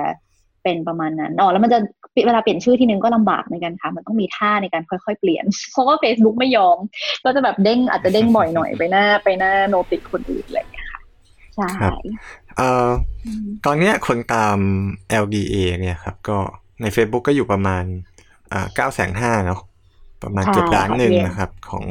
[0.63, 1.79] เป็นประมาณนั้น อ๋อ แล้วมันจะ
[2.27, 6.77] เวลาเปลี่ยนชื่อทีนึงก็ลำบากเหมือนกันค่ะ มันต้องมีท่าในการค่อยๆ เปลี่ยน เพราะว่า Facebook ไม่ยอม
[7.23, 11.01] ก็จะแบบเด้งอาจจะเด้งบ่อยหน่อยไปหน้าไปหน้าโนติคนอื่นอะไรอย่างเงี้ยค่ะ
[11.55, 11.93] ใช่
[12.57, 12.89] เอ่อ
[13.65, 14.57] ตอนนี้คนตาม
[15.23, 16.37] LDA เนี่ยครับ ก็
[16.81, 17.83] ใน Facebook ก็อยู่ประมาณ
[18.51, 19.61] อ่าเก้าแสนห้าเนาะ
[20.23, 21.85] ประมาณเกือบล้านหนึ่งนะครับ ของ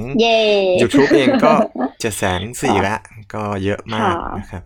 [0.81, 1.53] YouTube เองก็
[2.01, 2.97] เจ็ดแสนสี่ละ
[3.35, 4.63] ก็เยอะมากนะครับ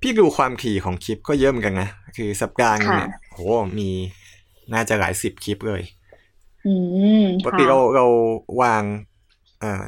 [0.00, 3.40] พี่ดูความถี่ของคลิปก็เยอะเหมือนกันนะ คือสัปดาห์เนี่ยโห
[3.78, 3.90] มี
[4.72, 5.82] น่าจะหลายสิบคลิปเลย
[7.44, 8.06] ปกติเราเรา
[8.62, 8.82] วาง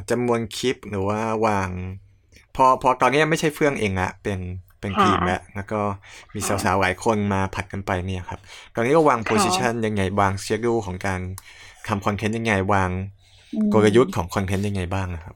[0.09, 1.69] จำนวนคลิปหรือว่าวาง
[2.10, 2.10] พ
[2.65, 4.39] อพอตอนนี้ไม่ใช่เฟื่องเองละเป็น
[4.79, 5.79] เป็นทีมแล้วแล้วก็
[6.33, 8.39] มีสาวๆหลายคนมาผัดกันไปเนี่ยครับ
[8.75, 11.19] ตอนนี้ก็วางโพสิชันยังไงวางเชดูของการ
[11.87, 12.89] ทำคอนเทนต์ยังไงวาง
[13.73, 15.35] กลยุทธ์ของคอนเทนต์ยังไงบ้างนะครับ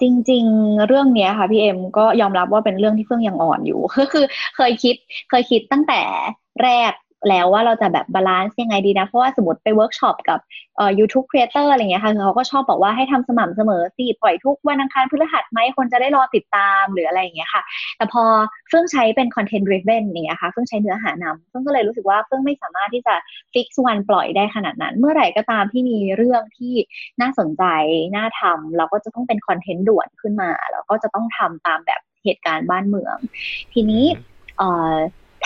[0.00, 4.24] จริง ๆ เรื่องนี้ค่ะพี่เอ็มก็ยอมรับว่าเป็นเรื่องที่เฟื่องยังอ่อนอยู่ ก็คือ
[4.56, 4.96] เคยคิด
[5.30, 6.00] เคยคิดตั้งแต่
[6.62, 6.92] แรก
[7.28, 10.38] แล้วว่าเราจะแบบ balance ยังไงดีนะ เพราะว่าสมมติไปเวิร์กช็อปกับ
[10.76, 17.62] เอ่อ YouTube creator อะไรเงี้ยค่ะเขาก็ชอบบอกว่าให้ทำสม่ำเสมอสิปล่อยทุกวันอังคารพฤหัสไหมคนจะได้รอติดตามหรืออะไรอย่างเงี้ยค่ะ
[17.96, 18.24] แต่พอ
[18.68, 23.14] เฟื่องใช้เป็น content driven เนี่ยค่ะเฟื่องใช้เนื้อหานำเฟื่องก็เลยรู้สึกว่าเฟื่องไม่สามารถที่จะ
[23.52, 26.74] fix วันปล่อยได้ขนาดนั้น เมื่อไหร่ก็ตามที่มีเรื่องที่
[27.20, 27.64] น่าสนใจ
[28.16, 33.16] น่าทำเราก็จะต้องเป็นคอนเทนต์ด่วนขึ้นมา แล้วก็จะต้องทำตามแบบเหตุการณ์บ้านเมือง
[33.72, 34.04] ทีนี้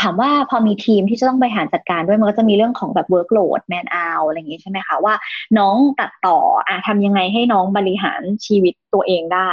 [0.00, 5.14] ถามว่าพอมีทีมที่จะต้องบริหารจัดการด้วยมันก็จะมีเรื่องของแบบ workload man-hour อะไรอย่างงี้ใช่ไหมคะว่า
[5.59, 9.52] น้องตัดต่ออะทำยังไงให้น้องบริหารชีวิตตัวเองได้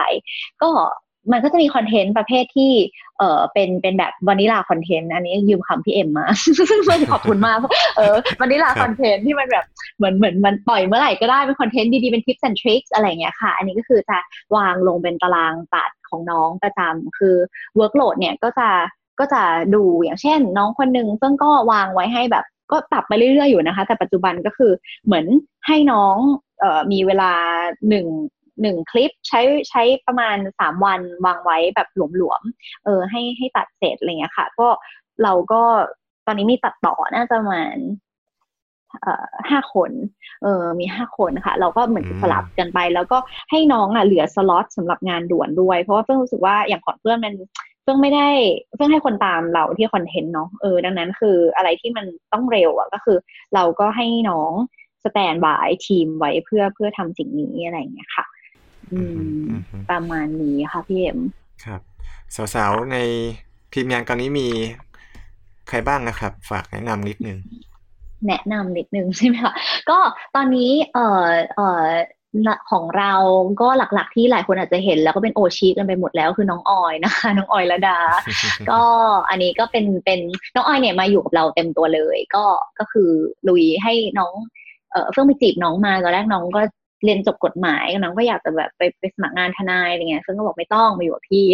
[0.62, 0.70] ก็
[1.32, 2.72] มันก็จะมีคอนเทนต์ประเภทที่
[3.18, 6.26] เออเป็น เป็นแบบ vanilla content อันนี้ยืมคำพี่เอ็มมา
[7.12, 7.58] ขอบคุณมาก
[7.98, 9.66] เออ vanilla content ที่มันแบบ
[9.98, 14.18] เหมือน เหมือนมันปล่อยเมื่อไหร่ก็ได้ เป็นคอนเทนต์ดี ๆ เป็น tips and trick อะไรเงี้ยค่ะ อันนี้ก็คือจะ
[14.56, 17.36] วางลงเป็นตารางตัดของน้องประจำคือ
[17.76, 18.70] workload เนี่ยก็จะ
[19.20, 19.42] ก็จะ
[19.76, 24.72] ดูอย่างเช่น น้องคนหนึ่งเฟื่องก็วางไว้ให้แบบ ก็ปรับไปเรื่อยๆอยู่นะคะ แต่ปัจจุบันก็คือ
[25.06, 25.26] เหมือน
[25.68, 26.16] ให้น้อง
[26.60, 27.32] เออมีเวลา
[27.90, 28.08] หนึ่ง
[28.62, 34.68] หนึ่งคลิปใช้ใช้ประมาณสามวันวางไว้แบบหลวมๆเออให้ให้ตัดเสร็จอะไรเงี้ยค่ะ ก็
[35.24, 35.62] เราก็
[36.26, 37.76] ตอนนี้มีตัดต่อน่าจะประมาณ
[39.50, 39.92] ห้าคน
[40.44, 43.18] เออมีห้าคนค่ะ เราก็เหมือนสลับกันไป แล้วก็
[43.52, 47.34] ให้น้องอะเหลือสล็อตสำหรับงานด่วนด้วย เพราะว่าเฟื่องรู้สึกว่าอย่างของเฟื่องมัน
[47.84, 48.30] เฟื่องไม่ได้
[48.76, 53.18] เฟื่องให้คนตามเราที่คอนเทนต์เนาะเออดังนั้นคืออะไรที่มันต้องเร็วอะก็คือ
[53.56, 54.52] เราก็ให้น้อง
[55.04, 58.26] standby ทีมไว้เพื่อเพื่อทำสิ่งนี้อะไรอย่างเงี้ยค่ะ
[58.92, 59.24] อืม
[59.92, 61.20] ประมาณนี้ค่ะพี่เอ็ม
[61.66, 61.82] ครับ
[62.56, 62.98] สาวๆใน
[63.74, 64.48] ทีมงานตอนนี้มี
[65.70, 67.38] ใครบ้างนะครับ ฝากแนะนำนิดนึง
[68.28, 69.54] แนะนำนิดนึงใช่ไหมคะ
[69.90, 69.98] ก็
[70.36, 71.84] ตอนนี้เอ่อเอ่อ
[72.72, 73.14] ของเรา
[73.62, 78.00] ก็หลักๆที่หลายคนอาจจะเห็น แล้วก็เป็นโอชีกันไปหมดแล้วคือน้องออยนะคะน้องออยละดา
[78.70, 78.82] ก็
[79.30, 80.20] อันนี้ก็เป็นเป็น
[80.56, 82.46] น้องออยเนี่ยมาอยู่กับเราเต็มตัวเลย ก็
[82.80, 83.10] ก็คือ
[83.48, 84.34] ลุยให้น้อง
[84.92, 86.62] เออเฟื่องไปจีบน้องมาตอนแรกน้องก็
[87.04, 91.46] เรียนจบกฎหมายน้องก็อยากจะแบบไปไปสมัครงานทนายอะไรเงี้ยเฟื่องก็บอกไม่ต้องมาอยู่กับพี่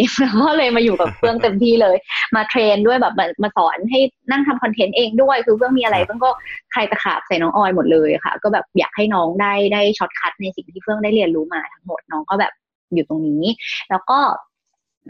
[0.48, 1.96] ก็เลยมาอยู่กับเฟื่องเต็มที่เลย
[2.36, 6.30] มา train ด้วยแบบมามาสอนให้นั่งทำคอนเทนต์เองด้วยคือเฟื่องมีอะไรเฟื่องก็
[6.72, 12.52] คายตะขาบใส่น้องออยหมดเลยค่ะ ก็แบบอยากให้น้องได้ได้ shortcut ในสิ่งที่เฟื่องได้เรียนรู้มาทั้งหมดน้องก็แบบ
[12.94, 13.44] อยู่ตรงนี้
[13.90, 14.18] แล้วก็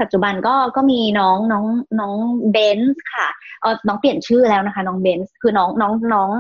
[0.01, 1.65] ปัจจุบันก็ก็มีน้องน้อง
[2.01, 2.15] น้อง
[2.53, 3.29] เบนซ์ค่ะ
[3.61, 6.31] เออน้องเปลี่ยนชื่อแล้วนะคะ น้องเบนซ์คือน้องน้องน้อง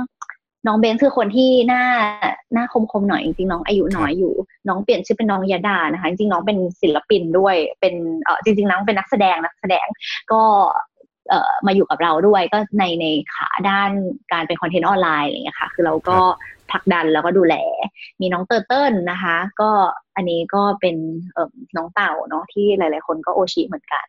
[0.66, 1.84] น้องเบนซ์คือคนที่หน้า
[2.54, 4.34] หน้าคมคมหน่อยจริงๆน้องอายุน้อยอยู่
[4.68, 9.86] น้องเปลี่ยนชื่อเป็นน้องยาดานะคะ จริงๆน้องเป็นศิลปินด้วยเป็นเออจริง ๆน้องเป็นนักแสดงนักแสดง
[10.32, 10.42] ก็
[11.28, 13.90] เอ่อมาอยู่กับเราด้วยก็ในในขาด้าน
[14.32, 16.18] การเป็นคอนเทนต์ออนไลน์อะไรอย่างเงี้ยค่ะ คือเราก็
[16.70, 17.54] ผลักดันแล้วก็ดูแล
[18.20, 19.70] มีน้องเตอร์เติ้ลนะคะ ก็
[20.16, 20.96] อันนี้ก็เป็น
[21.32, 24.06] เอ่อน้องเต่าเนาะที่หลาย ๆ คนก็โอชิเหมือนกัน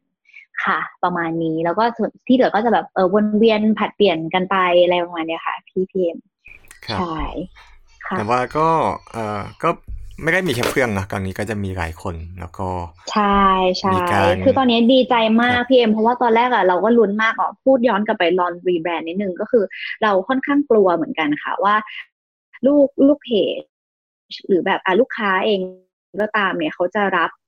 [0.66, 6.20] ค่ะ ประมาณนี้แล้วก็ส่วนที่เหลือก็จะแบบเออวนเวียนผลัดเปลี่ยนกันไปอะไรประมาณเนี้ยค่ะพี่พี่เอ็ม
[6.88, 7.24] ครับใช่
[8.08, 8.68] ค่ะแต่ว่าก็
[9.12, 9.70] เอ่อก็
[10.24, 12.70] ไม่ได้มีแค่เฟื่องนะตอนนี้ก็จะมีหลายคนแล้วก็
[13.12, 13.42] ใช่
[13.80, 19.64] ใช่มีการคือตอนนี้ดีใจมากค่ะพี่เอ็มเพราะว่าตอนแรกอะเราก็ลุ้นมากอะพูดย้อนกลับไปตอน rebrand นิดนึงก็คือ
[20.04, 21.76] เราค่อนข้างกลัวเหมือนกันค่ะว่า
[22.68, 23.62] ลูกลูกเพจ
[24.48, 25.60] หรือแบบอะลูกค้าเอง
[26.22, 27.41] ก็ตามเนี่ยเขาจะรับกับ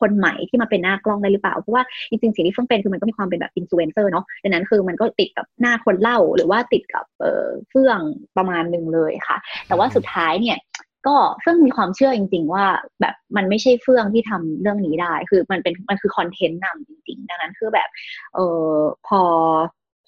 [0.00, 7.98] คนใหม่ที่มาเป็นหน้ากล้องได้หรือเปล่า เพราะว่าจริงๆสิ่งที่เฟื่องเป็นคือมันก็มีความเป็นแบบอินฟลูเอนเซอร์เนาะดังนั้นคือมันก็ติดกับหน้าคนเล่าหรือว่าติดกับเออเฟื่อง
[8.36, 10.58] ประมาณหนึ่งเลยค่ะ แต่ว่าสุดท้ายเนี่ย
[11.06, 12.64] ก็เฟื่องมีความเชื่อจริง ๆ ว่า
[13.00, 17.88] แบบมันไม่ใช่เฟื่องที่ทำเรื่องนี้ได้ คือมันเป็นมันคือคอนเทนต์นำจริง ๆ ดังนั้นคือแบบ
[18.34, 18.72] เออ
[19.06, 19.22] พอ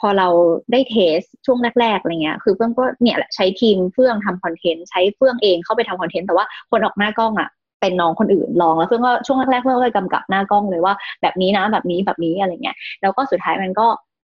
[0.01, 0.29] พอเรา
[0.73, 7.49] ได้ test ช่วงแรกๆอะไรเงี้ยคือเฟื่องก็เนี่ยแหละใช้ทีมเฟื่องทำคอนเทนต์ใช้เฟื่องเองเข้าไปทำคอนเทนต์แต่ว่าคนออกหน้ากล้องอะ
[7.87, 13.87] เป็นน้องคนอื่นลองแล้วเฟื่องก็ช่วงแรกๆเฟื่องก็เลยกำกับหน้ากล้องเลยว่าแบบนี้นะแบบนี้แบบนี้อะไรเงี้ยแล้วก็สุดท้ายมันก็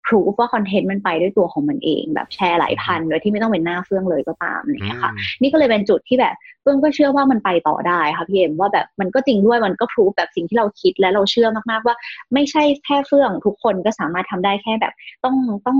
[0.05, 5.11] พรูฟว่าคอนเทนต์มันไปด้วยตัวของมันเอง แบบแชร์หลายพันโดยที่ไม่ต้องเป็นหน้าเฟื่องเลยก็ตามอะไรเงี้ยค่ะ
[5.41, 11.95] นี่ก็เลยเป็นจุดที่แบบเฟื่องก็เชื่อว่ามันไปต่อได้ค่ะพี่เอ็มว่าแบบมันก็จริงด้วยมันก็พรูฟแบบสิ่งที่เราคิดและเราเชื่อมากๆว่า
[12.33, 15.35] ไม่ใช่แค่เฟื่องทุกคนก็สามารถทำได้แค่แบบต้อง
[15.67, 15.79] ต้อง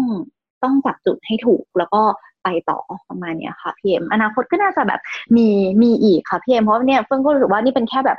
[0.64, 2.02] ต้องจับจุดให้ถูก แล้วก็
[2.44, 2.80] ไปต่อ
[3.10, 5.00] ประมาณเนี้ยค่ะพี่เอ็มอนาคตก็น่าจะแบบ
[5.36, 5.48] มี
[5.82, 8.18] มีอีกค่ะพี่เอ็มเพราะเนี่ยเฟื่องก็รู้สึกว่านี่เป็นแค่แบบ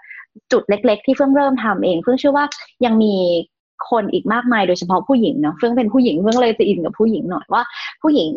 [0.53, 2.47] จุดเล็ก ๆ ที่เฟื่องเริ่มทำเอง เฟื่องเชื่อว่า
[2.85, 3.15] ยังมี
[3.91, 7.63] คนอีกมากมายโดยเฉพาะผู้หญิงเนาะเฟื่องเป็นผู้หญิงเฟื่องเลยจะอินกับผู้หญิงหน่อยว่า
[8.03, 8.31] ผู้หญิง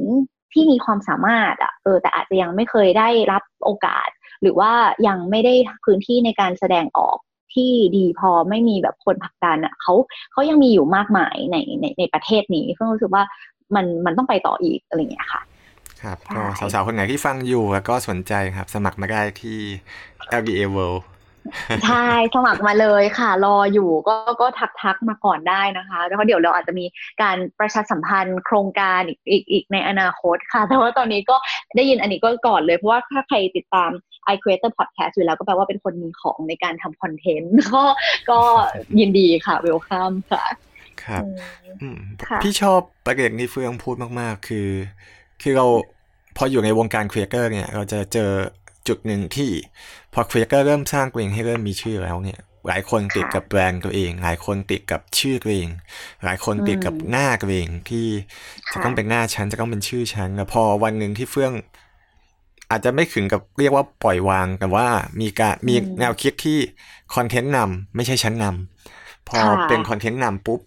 [0.53, 4.07] ที่มีความสามารถอะเออแต่อาจจะยังไม่เคยได้รับโอกาส
[4.41, 4.71] หรือว่า
[5.07, 5.53] ยังไม่ได้
[5.85, 7.17] พื้นที่ในการแสดงออก
[7.53, 9.93] ที่ดีพอไม่มีแบบคนผลักดันอะเขา
[10.31, 13.23] เขายังมีอยู่มากมายในในในประเทศนี้เพิ่งรู้สึกว่า
[13.75, 15.41] มันมันต้องไปต่ออีกอะไรอย่างเงี้ยค่ะ
[16.03, 19.57] ครับใช่ก็สาวๆ คนไหนที่ฟังอยู่แล้วก็สนใจครับ สมัครมาได้ที่
[20.39, 21.01] LBA World
[21.85, 26.85] ใช่สมัครมาเลยค่ะ รออยู่ก็ก็ทักทักมาก่อนได้นะคะ แล้วก็เดี๋ยวเราอาจจะมี
[27.21, 31.35] การประชาสัมพันธ์โครงการอีกอีกอีกในอนาคตค่ะ แต่ว่าตอนนี้ก็
[31.75, 33.91] ได้ยินอันนี้ก็ก่อนเลย เพราะว่าถ้าใครติดตาม
[34.33, 37.83] i Creator Podcast อยู่แล้วก็แปลว่าเป็นคนมีของในการทำคอนเทนต์ก็
[38.29, 38.39] ก็
[38.99, 40.45] ยินดีค่ะ welcome ค่ะ
[41.03, 41.35] ครับอืม
[41.81, 44.69] อืมค่ะพี่ชอบประเด็นที่เฟื่องพูดมากๆ คือ
[45.41, 45.65] คือเรา
[46.37, 48.31] พออยู่ในวงการครีเอเตอร์เนี่ย เราจะเจอ
[48.87, 49.49] จุดหนึ่งที่
[50.13, 55.67] พอครีเอเตอร์เริ่มสร้างตัวเองให้เริ่มมีชื่อแล้วเนี่ยหลายคนติดกับแบรนด์ตัวเอง หลายคนติดกับชื่อตัวเอง
[56.23, 58.07] หลายคนติดกับหน้าตัวเองที่
[58.71, 61.53] จะต้องเป็นหน้าฉันจะต้องเป็นชื่อฉันแล้วพอวันหนึ่งที่เฟื่อง
[62.71, 64.87] อาจจะไม่ถึงกับเรียกว่าปล่อยวางแต่ว่า
[65.21, 66.59] มีการมีอืมแนวคิดที่
[67.15, 70.66] คอนเทนต์นำไม่ใช่ฉันนำพอค่ะเป็นคอนเทนต์นำปุ๊บเ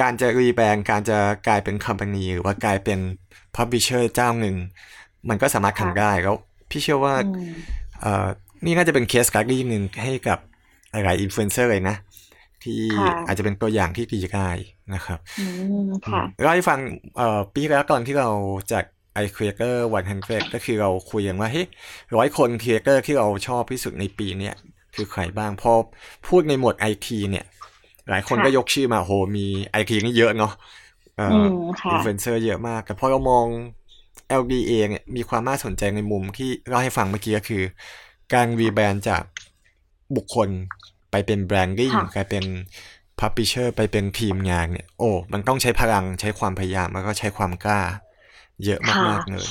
[0.00, 2.98] การจะ rebrand การจะกลายเป็น company หรือว่ากลายเป็น
[3.56, 4.56] publisher เจ้าหนึ่ง
[5.28, 6.36] มันก็สามารถทำได้แล้ว
[6.70, 7.52] พี่เชื่อว่าอืม
[8.00, 8.26] เอ่อ
[8.64, 10.38] นี่น่าจะเป็น case study หนึ่งให้กับ
[10.90, 11.96] หลายๆอินฟลูเอนเซอร์เลยนะ
[12.62, 14.50] ที่ค่ะอาจจะเป็นตัวอย่างที่ดีได้
[14.94, 15.46] นะครับอื
[15.86, 16.78] มค่ะเล่าให้ฟัง
[17.16, 18.30] เอ่อปีแล้วตอนที่เรา
[18.72, 21.66] จัด iCreator One Hundred ก็คือเราคุยกันว่าเฮ้ย
[22.16, 24.54] ร้อยคนครีเอเตอร์ที่เราชอบที่สุดในปีเนี้ย
[24.94, 25.72] คือใครบ้างพอ
[26.28, 27.44] พูดในหมวดไอทีเนี่ย
[28.08, 30.50] หลายคนค่ะก็ยกชื่อมาโหมีไอทีนี่เยอะเนาะ
[31.16, 31.48] เอ่อือม
[31.80, 33.46] ค่ะอินฟลูเอนเซอร์เยอะมาก แต่พอเรามอง
[34.28, 37.62] LDA เนี่ยมีความน่าสนใจในมุมที่เล่าให้ฟังเมื่อกี้ก็คือ
[38.34, 39.22] การ rebrand จาก
[40.16, 40.48] บุคคล
[41.10, 42.44] ไปเป็นแบรนดิ้งค่ะกลายเป็น
[43.20, 47.80] publisher ไปเป็นทีมงานเนี่ย โอ้ มันต้องใช้พลังใช้ความพยายามแล้วก็ใช้ความกล้า
[48.64, 49.48] เยอะมากๆเลย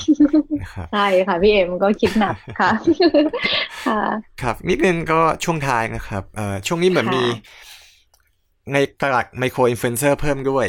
[0.60, 2.70] นะครับใช่ค่ะพี่เอ็มก็คิดหนักค่ะ
[3.86, 4.00] ค่ะ
[4.42, 7.24] ครับนิดนึงก็ช่วงท้ายนะครับเอ่อช่วงนี้เหมือนค่ะมี
[8.72, 10.66] ในตลาด micro influencer เพิ่มด้วย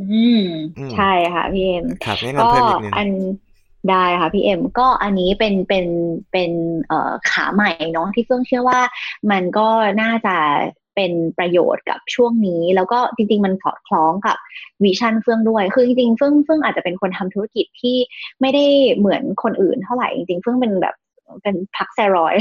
[0.00, 0.42] อืม
[0.78, 3.10] อืมใช่ค่ะพี่เอ็มครับแนะก็นำเพิ่มนิดนึงอัน
[3.90, 5.86] ได้ค่ะพี่เอ็มก็อันนี้เป็นเป็น
[6.32, 6.52] เป็น
[6.88, 8.80] เอ่อขาใหม่เนาะที่เฟื่องเชื่อว่า
[9.30, 9.68] มันก็
[10.02, 10.36] น่าจะ
[10.96, 14.36] เป็นประโยชน์กับช่วงนี้ แล้วก็จริง ๆ มันสอดคล้องกับ
[14.84, 17.96] vision เฟื่องด้วย คือจริงๆเฟื่องเฟื่องอาจจะเป็นคนทำธุรกิจที่
[18.40, 18.64] ไม่ได้
[18.96, 20.94] เหมือนคนอื่นเท่าไหร่จริงๆเฟื่องเป็นแบบ
[21.42, 22.34] เป็นพักสเซรอย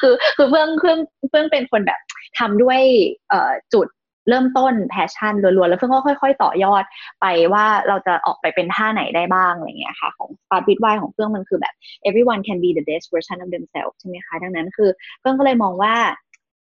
[0.00, 0.98] คือคือเฟื่องเฟื่อง
[1.30, 2.00] เฟื่องเป็นคนแบบ
[2.38, 2.80] ทำด้วย
[3.28, 3.88] เออจุด
[4.28, 6.84] เริ่มต้น passion ล้วนๆ แล้วเฟื่องก็ค่อย ๆ ต่อยอด
[7.20, 11.74] ไปว่าเราจะออกไปเป็นท่าไหนได้บ้างอะไรเงี้ยค่ะ ของ Start with Why ของเฟื่องมันคือแบบ
[12.08, 15.94] everyone can be the best version of themselves ใช่ไหมคะ ดังนั้นคือเฟื่องก็เลยมองว่า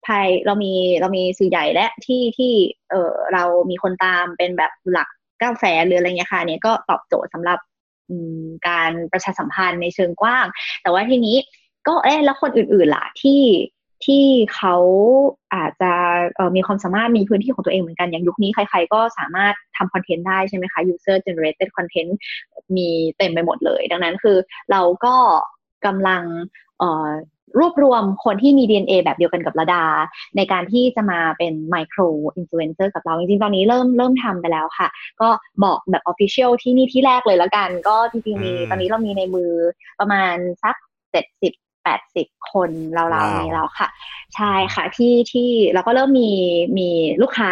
[0.06, 2.54] ภายเรามีเรามีสื่อใหญ่และที่ที่
[2.91, 7.60] เออเรามีคนตามเป็นแบบหลักเก้าแสนหรืออะไรเงี้ยค่ะอันนี้ก็ตอบโจทย์สำหรับ
[8.67, 10.45] การประชาสัมพันธ์ในเชิงกว้าง
[10.82, 11.38] แต่ว่าทีนี้
[11.88, 13.41] ก็เอ๊ะแล้วคนอื่นๆล่ะที่
[14.06, 14.76] ที่เขา
[15.56, 15.91] อาจจะ
[16.56, 22.12] มีความสามารถมีพื้นที่ของตัวเองเหมือนกัน อย่างยุคนี้ใครๆก็สามารถทำคอนเทนต์ได้ใช่ไหมคะ user generated content
[22.76, 24.38] มีเต็มไปหมดเลย ดังนั้นคือ
[24.72, 25.15] เราก็
[25.86, 26.24] กำลัง
[27.60, 29.86] รวบรวมคนที่มี DNA แบบเดียวกันกับระดา
[30.38, 32.00] ในการที่จะมาเป็นไมโคร
[32.38, 34.88] อินฟลูเอนเซอร์กับเรา จริงๆ ตอนนี้เริ่มเริ่มทำไปแล้วค่ะ
[35.22, 35.30] ก็
[35.64, 39.52] บอกแบบ Official ที่นี่ที่แรกเลยแล้วกัน ก็จริงๆมีอืมตอนนี้เรามีในมือ
[40.00, 40.76] ประมาณสัก
[41.12, 43.88] เจ็ดสิบแปดสิบคนเราว้าวๆนี้แล้วค่ะ
[44.36, 46.32] ใช่ค่ะที่ที่เราก็เริ่มมี
[46.78, 46.90] มี
[47.22, 47.52] ลูกค้า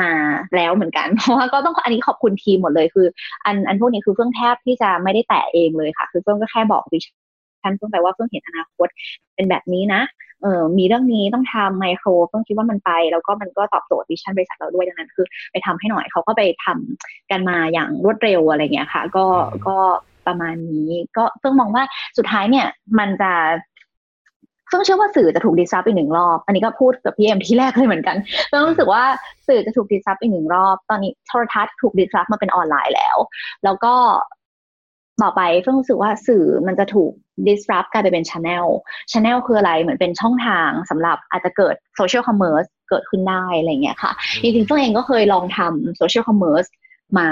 [0.00, 0.10] มา
[0.56, 3.06] แล้วเหมือนกัน เพราะว่าก็ต้องอันนี้ขอบคุณทีมหมดเลยคือ
[3.44, 8.88] อันอันพวกนี้คือเฟื่องแทบที่จะไม่ได้แตะเองเลยค่ะ คือเฟื่องก็แค่บอก vision เฟื่องไปว่าเฟื่องเห็นอนาคต
[9.34, 10.02] เป็นแบบนี้นะ
[10.42, 19.78] เออมีเรื่องนี้ต้องทำไมโครเฟื่องคิดว่ามันไป แล้วก็มันก็ตอบโจทย์ vision บริษัทเราด้วยดังนั้น คือไปทำให้หน่อยเขาก็ไปทำกันมาอย่างรวดเร็วอะไรเงี้ยค่ะ ก็อืมก็
[20.26, 21.84] ประมาณนี้ก็เฟื่องมองว่า
[22.18, 22.66] สุดท้ายเนี่ย
[22.98, 23.32] มันจะ
[24.68, 28.16] เฟื่องเชื่อว่าสื่อจะถูก disrupt อีกหนึ่งรอบ อันนี้ก็พูดกับพี่เอ็มที่แรกเลยเหมือนกัน
[28.48, 29.02] เฟื่องรู้สึกว่า
[29.48, 33.16] สื่อจะถูกดิสรับอีกหนึ่งรอบ ตอนนี้โทรทัศน์ถูกดิสรับมาเป็นออนไลน์แล้ว
[33.64, 33.94] แล้วก็
[35.22, 37.12] ต่อไปเฟื่องรู้สึกว่าสื่อมันจะถูก
[37.46, 38.66] disrupt กลายไปเป็น channel
[39.12, 46.68] channel คืออะไรเหมือนเป็นช่องทางสำหรับอาจจะเกิด social commerce เกิดขึ้นได้อะไรเงี้ยค่ะจริงๆเฟื่องเองก็เคยลองทำ social commerce
[47.18, 47.28] มา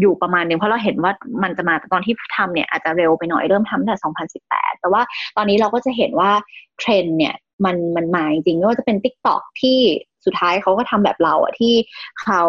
[0.00, 3.98] อยู่ประมาณหนึงเพราะเราเห็นว่ามันจะมาตอนที่ทำเนี่ยอาจจะเร็วไปหน่อยเริ่มทำตั้งแต่
[4.44, 5.02] 2018 แต่ว่า
[5.36, 6.30] ตอนนี้เราก็จะเห็นว่า
[6.78, 7.34] เทรนด์เนี่ย
[7.64, 9.78] มันมันมาจริงๆไม่ว่าจะเป็น TikTok ที่
[10.26, 11.74] สุดท้ายเขาก็ทำแบบเราอะที่
[12.22, 12.42] เขา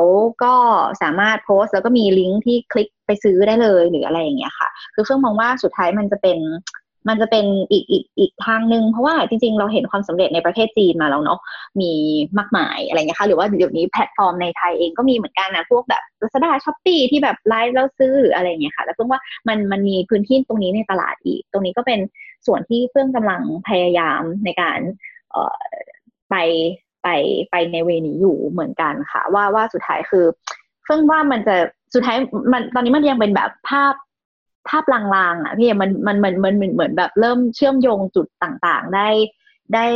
[0.43, 0.53] ก็
[1.01, 6.39] สามารถโพสต์แล้วก็มีลิงก์ที่คลิกไปซื้อได้เลยหรืออะไรอย่างเงี้ยค่ะ คือเฟื่องมองว่าสุดท้ายมันจะเป็น
[7.07, 11.39] มันจะเป็นอีกอีกอีกทางหนึ่งเพราะว่าจริง ๆ เราเห็นความสำเร็จในประเทศจีนมาแล้วเนาะ
[11.81, 11.91] มี
[12.37, 21.99] มากมายอะไรเงี้ยค่ะหรือว่าเดี๋ยวนี้แพลตฟอร์มในไทยเองก็มีเหมือนกันนะพวกแบบ Lazada Shopee ที่แบบไลฟ์แล้วซื้อหรืออะไรเงี้ยค่ะ แล้วเฟื่องว่ามันมันมีพื้นที่ตรงนี้ในตลาดอีก ตรงนี้ก็เป็น
[22.47, 24.79] ส่วนที่เพิ่งกำลังพยายามในการ
[25.31, 25.59] เอ่อ
[26.29, 26.35] ไป
[27.03, 27.07] ไป
[27.51, 30.25] ไปในเวนี้อยู่เหมือนกันค่ะ ว่าว่าสุดท้ายคือ
[30.85, 31.55] เพิ่งว่ามันจะ
[31.93, 32.17] สุดท้าย
[32.51, 33.93] มันตอนนี้มันยังเป็นแบบภาพ
[34.67, 35.01] ภาพลา
[35.33, 39.09] งๆอะพี่เอ็มมันมันมันมันเหมือนเหมือนแบบเริ่มเชื่อมโยงจุดต่างๆ ได้
[39.73, 39.87] ได้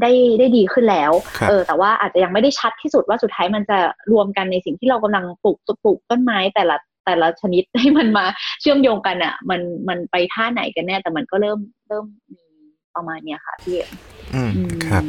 [0.00, 3.78] ได้ได้ดีขึ้นแล้วครับเออ แต่ว่าอาจจะยังไม่ได้ชัดที่สุดว่าสุดท้ายมันจะ
[4.12, 8.26] รวมกันในสิ่งที่เรากำลังปลูกปลูกต้นไม้แต่ละแต่ละชนิดให้มันมา
[8.60, 12.44] เชื่อมโยงกันอะ มันมันไปท่าไหนกันแน่ แต่มันก็เริ่มเริ่มมี
[12.94, 13.90] ประมาณเนี้ยค่ะพี่เอ็ม
[14.34, 15.02] อืมอืมครับ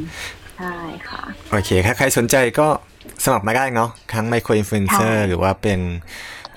[0.57, 0.75] ใช่
[1.09, 2.67] ค่ะ โอเคถ้าใครสนใจก็
[3.25, 5.79] สมัครมาได้เนาะทั้ง micro influencer ใช่หรือว่าเป็น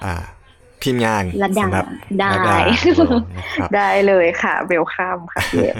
[0.05, 0.23] อ่า
[0.87, 1.87] ทีมงานระดาสำหรับ
[2.21, 2.57] ได้ระดา
[3.37, 5.77] นะครับได้เลยค่ะ welcome ค่ะพี่เอ็ม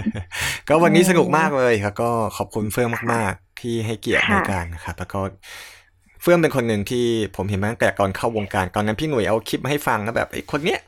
[0.69, 5.19] ก็วันนี้อืมสนุกมากเลยครับก็ขอบคุณเฟื่องมากๆ ที่ให้เกียรติในค่ะการนะครับแล้วก็
[6.21, 10.79] เฟื่องเป็นคนหนึ่งที่ผมเห็นมาตั้งแต่ก่อนเข้าวงการตอนนั้นพี่หนุ่ยเอาคลิปมาให้ฟังแล้วแบบไอ้คนเนี้ย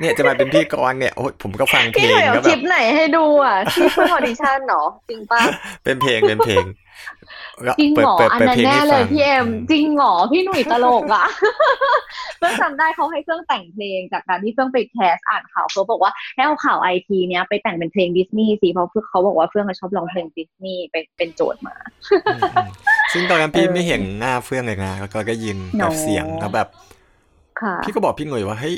[0.00, 5.40] เนี่ยจะมาเป็นพี่กรณ์เนี่ยโอ้ยผมก็ฟังเพลพี่หงน่อยเอาแล้วคแบลิบปไหนให้ดูอะที่เพิ่งออดิชั่นเหรอจริงปะ
[5.84, 7.47] เป็นเพลงเป็นเพลงแล้ว
[7.80, 11.26] จริงเปิเหดรอเปิดอันเปิดนั้นเพลงแน่ให้เลฟัยงพี่เอ็มอืมจริงเหรอพี่หนุ่ยตลกอะ
[12.38, 21.74] เพิ่งจำได้เขาให้เครื่องแต่งเพลงจากการที่เพิ่งไปแคสอ่านข่าวเขาบอกว่าให้เอาข่าวไอทีเนี้ยไปแต่งเป็นเพลงดิสนีย์สิเพราะเขาบอกว่าเฟื่องอะชอบร้องเพลงดิสนีย์เป็นเป็นโจทย์มา
[22.26, 22.68] อืมอืม
[23.12, 26.68] ซึ่งตอนนั้นพี่เออไม่เห็นหน้าเฟื่องเลยนะแล้วก็ได้ยินแบบโน้เสียงแล้วแบบ
[27.60, 28.76] ค่ะพี่ก็บอกพี่หนุ่ยว่าเฮ้ย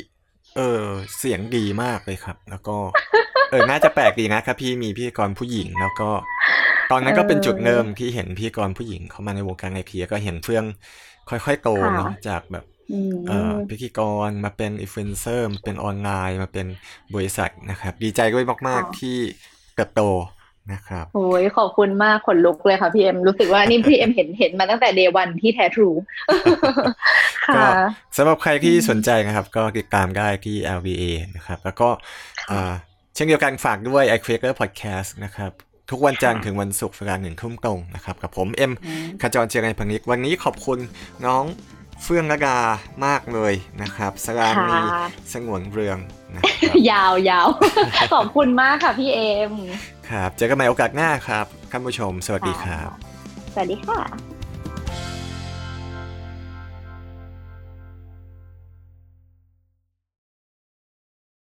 [0.57, 0.83] เออ
[1.17, 2.75] เสียงดีมากเลยครับ แล้วก็
[3.51, 6.09] เออน่าจะแปลกดีนะครับพี่มีพิธีกรผู้หญิงแล้วก็
[6.91, 10.65] ตอนนั้นก็เป็นจุดเริ่มที่เห็นพิธีกรผู้หญิงเข้ามาในวงการไอทีก็เห็นเฟื่อง
[11.29, 16.67] ค่อยๆโตค่ะเนาะจากแบบอืมเอ่อพิธีกรมาเป็นอินฟลูเอนเซอร์มาเป็นออนไลน์มาเป็น
[17.15, 19.17] บริษัทนะครับ ดีใจด้วยมากค่ะๆที่
[19.75, 20.01] เติบโต
[20.73, 25.89] นะครับโอ้ยขอบคุณมากขนลุกเลยค่ะพี่เอ็มรู้สึกว่านี่พี่เอ็มเห็นเห็นมาตั้งแต่เดวันที่แท้ทรู
[27.55, 27.69] ก็ค่ะ
[28.17, 31.03] สำหรับใครที่สนใจนะครับ ก็ติดตามได้ที่ LVA
[31.35, 31.89] นะครับ แล้วก็
[32.51, 32.73] อ่า
[33.15, 35.51] เช่นเดียวกันฝากด้วย i q u a k e r Podcast นะครับ
[35.89, 40.79] ทุกวันจันทร์ค่ะถึงวันศุกร์เวลาหนึ่งทุ่มตรงนะครับ กับผมเอ็มอืมขจรเจริญพังนิก วันนี้ขอบคุณ
[41.25, 41.43] น้อง
[42.03, 42.57] เฟื่องระดา
[43.05, 45.97] มากเลยนะครับสรามีค่ะสงวนเรือง
[46.33, 47.47] นะครับยาวยาว
[48.13, 49.51] ขอบคุณมากค่ะพี่เอ็ม
[50.09, 52.89] ครับเจอกันใหม่โอกาสหน้าครับท่านผู้ชม สวัสดีครับ
[53.53, 54.30] สวัสดีค่ะ